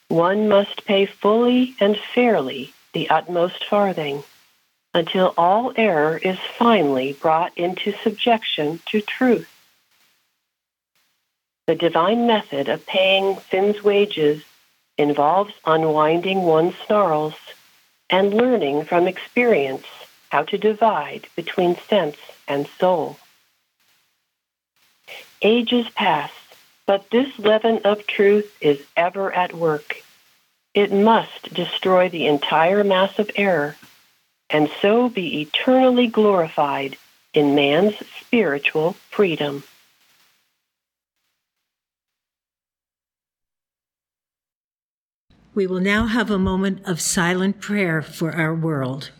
one 0.08 0.48
must 0.48 0.84
pay 0.84 1.06
fully 1.06 1.74
and 1.80 1.98
fairly 1.98 2.72
the 2.92 3.10
utmost 3.10 3.64
farthing 3.64 4.22
until 4.94 5.34
all 5.36 5.72
error 5.76 6.16
is 6.16 6.38
finally 6.58 7.12
brought 7.12 7.56
into 7.58 7.92
subjection 8.02 8.80
to 8.86 9.00
truth. 9.00 9.50
The 11.66 11.74
divine 11.74 12.26
method 12.26 12.68
of 12.68 12.86
paying 12.86 13.38
sin's 13.50 13.82
wages 13.82 14.42
involves 14.96 15.52
unwinding 15.64 16.42
one's 16.42 16.76
snarls 16.86 17.34
and 18.08 18.32
learning 18.32 18.84
from 18.84 19.08
experience 19.08 19.84
how 20.30 20.44
to 20.44 20.56
divide 20.56 21.26
between 21.34 21.76
sense 21.76 22.16
and 22.48 22.66
soul. 22.78 23.18
Ages 25.42 25.88
pass, 25.90 26.30
but 26.86 27.10
this 27.10 27.38
leaven 27.38 27.80
of 27.84 28.06
truth 28.06 28.56
is 28.60 28.82
ever 28.96 29.32
at 29.32 29.54
work. 29.54 30.02
It 30.74 30.92
must 30.92 31.52
destroy 31.52 32.08
the 32.08 32.26
entire 32.26 32.84
mass 32.84 33.18
of 33.18 33.30
error 33.36 33.76
and 34.50 34.70
so 34.80 35.08
be 35.08 35.40
eternally 35.40 36.06
glorified 36.06 36.96
in 37.34 37.54
man's 37.54 37.94
spiritual 38.20 38.92
freedom. 39.10 39.64
We 45.54 45.66
will 45.66 45.80
now 45.80 46.06
have 46.06 46.30
a 46.30 46.38
moment 46.38 46.86
of 46.86 47.00
silent 47.00 47.60
prayer 47.60 48.02
for 48.02 48.32
our 48.32 48.54
world. 48.54 49.10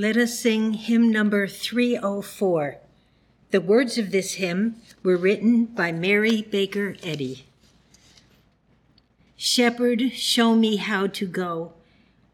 Let 0.00 0.16
us 0.16 0.38
sing 0.38 0.74
hymn 0.74 1.10
number 1.10 1.48
304. 1.48 2.76
The 3.50 3.60
words 3.60 3.98
of 3.98 4.12
this 4.12 4.34
hymn 4.34 4.76
were 5.02 5.16
written 5.16 5.64
by 5.64 5.90
Mary 5.90 6.40
Baker 6.40 6.94
Eddy. 7.02 7.46
Shepherd, 9.36 10.12
show 10.12 10.54
me 10.54 10.76
how 10.76 11.08
to 11.08 11.26
go 11.26 11.72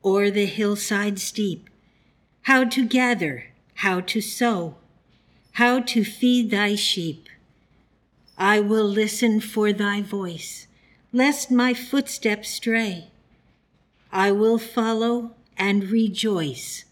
o'er 0.04 0.30
the 0.30 0.44
hillside 0.44 1.18
steep, 1.18 1.70
how 2.42 2.64
to 2.64 2.84
gather, 2.84 3.46
how 3.76 4.00
to 4.00 4.20
sow, 4.20 4.74
how 5.52 5.80
to 5.80 6.04
feed 6.04 6.50
thy 6.50 6.74
sheep. 6.74 7.30
I 8.36 8.60
will 8.60 8.86
listen 8.86 9.40
for 9.40 9.72
thy 9.72 10.02
voice, 10.02 10.66
lest 11.14 11.50
my 11.50 11.72
footsteps 11.72 12.50
stray. 12.50 13.08
I 14.12 14.32
will 14.32 14.58
follow 14.58 15.30
and 15.56 15.84
rejoice 15.84 16.84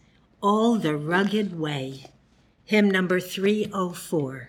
all 0.43 0.75
the 0.77 0.97
Rugged 0.97 1.59
Way. 1.59 2.07
Hymn 2.65 2.91
number 2.91 3.21
304. 3.21 4.49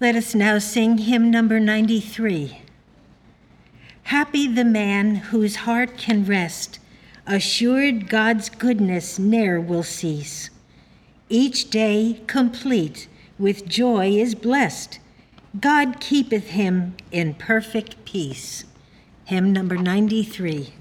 Let 0.00 0.16
us 0.16 0.34
now 0.34 0.58
sing 0.58 0.96
hymn 0.96 1.30
number 1.30 1.60
93. 1.60 2.62
Happy 4.04 4.48
the 4.48 4.64
man 4.64 5.16
whose 5.16 5.56
heart 5.56 5.98
can 5.98 6.24
rest, 6.24 6.78
assured 7.26 8.08
God's 8.08 8.48
goodness 8.48 9.18
ne'er 9.18 9.60
will 9.60 9.82
cease. 9.82 10.48
Each 11.28 11.68
day 11.68 12.22
complete 12.26 13.08
with 13.38 13.68
joy 13.68 14.12
is 14.12 14.34
blessed. 14.34 15.00
God 15.60 16.00
keepeth 16.00 16.48
him 16.48 16.96
in 17.12 17.34
perfect 17.34 18.02
peace. 18.06 18.64
Hymn 19.26 19.52
number 19.52 19.76
93. 19.76 20.72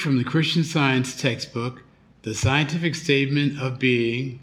Christian 0.00 0.64
Science 0.64 1.20
textbook, 1.20 1.82
The 2.22 2.32
Scientific 2.32 2.94
Statement 2.94 3.60
of 3.60 3.78
Being, 3.78 4.40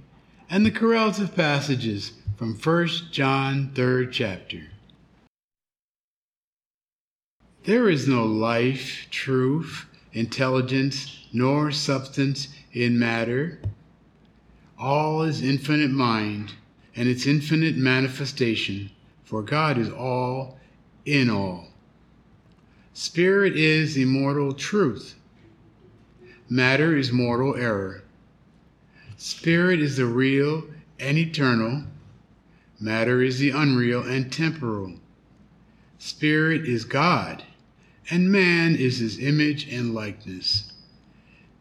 and 0.52 0.64
the 0.64 0.70
correlative 0.70 1.36
passages 1.36 2.12
from 2.36 2.54
1 2.54 2.88
John 3.12 3.72
3rd 3.74 4.12
chapter. 4.12 4.68
There 7.64 7.90
is 7.90 8.08
no 8.08 8.24
life, 8.24 9.08
truth, 9.10 9.88
intelligence, 10.14 11.26
nor 11.34 11.72
substance 11.72 12.50
in 12.72 13.00
matter. 13.00 13.60
All 14.78 15.24
is 15.24 15.42
infinite 15.42 15.90
mind 15.90 16.54
and 16.96 17.10
its 17.10 17.26
infinite 17.26 17.78
manifestation, 17.78 18.92
for 19.24 19.42
God 19.42 19.80
is 19.80 19.90
all 19.90 20.60
in 21.04 21.32
all. 21.32 21.70
Spirit 22.94 23.58
is 23.58 23.98
immortal 23.98 24.54
truth. 24.54 25.16
Matter 26.50 26.96
is 26.96 27.12
mortal 27.12 27.56
error. 27.56 28.04
Spirit 29.18 29.82
is 29.82 29.98
the 29.98 30.06
real 30.06 30.64
and 31.00 31.18
eternal. 31.18 31.84
Matter 32.80 33.22
is 33.22 33.40
the 33.40 33.50
unreal 33.50 34.04
and 34.04 34.32
temporal. 34.32 34.96
Spirit 36.00 36.68
is 36.68 36.86
God, 36.86 37.44
and 38.10 38.32
man 38.32 38.76
is 38.76 39.00
his 39.00 39.20
image 39.20 39.68
and 39.68 39.94
likeness. 39.94 40.72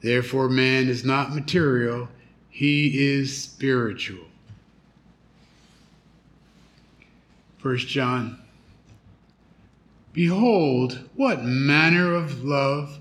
Therefore, 0.02 0.48
man 0.48 0.88
is 0.88 1.04
not 1.04 1.34
material, 1.34 2.08
he 2.48 3.06
is 3.06 3.36
spiritual. 3.42 4.26
1 7.62 7.78
John 7.78 8.38
Behold, 10.12 11.08
what 11.16 11.42
manner 11.42 12.14
of 12.14 12.44
love 12.44 13.00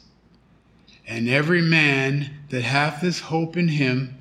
And 1.11 1.27
every 1.27 1.61
man 1.61 2.29
that 2.51 2.61
hath 2.61 3.01
this 3.01 3.19
hope 3.19 3.57
in 3.57 3.67
him 3.67 4.17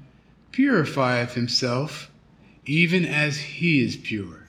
purifieth 0.51 1.34
himself, 1.34 2.11
even 2.66 3.05
as 3.05 3.38
he 3.38 3.80
is 3.80 3.97
pure. 3.97 4.49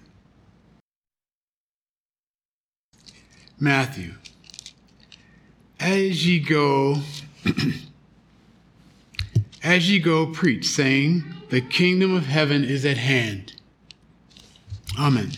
Matthew. 3.59 4.13
As 5.79 6.27
ye 6.27 6.39
go, 6.39 7.03
as 9.63 9.91
ye 9.91 9.99
go, 9.99 10.25
preach, 10.25 10.65
saying, 10.67 11.23
The 11.51 11.61
kingdom 11.61 12.15
of 12.15 12.25
heaven 12.25 12.63
is 12.63 12.87
at 12.87 12.97
hand. 12.97 13.53
Amen. 14.97 15.29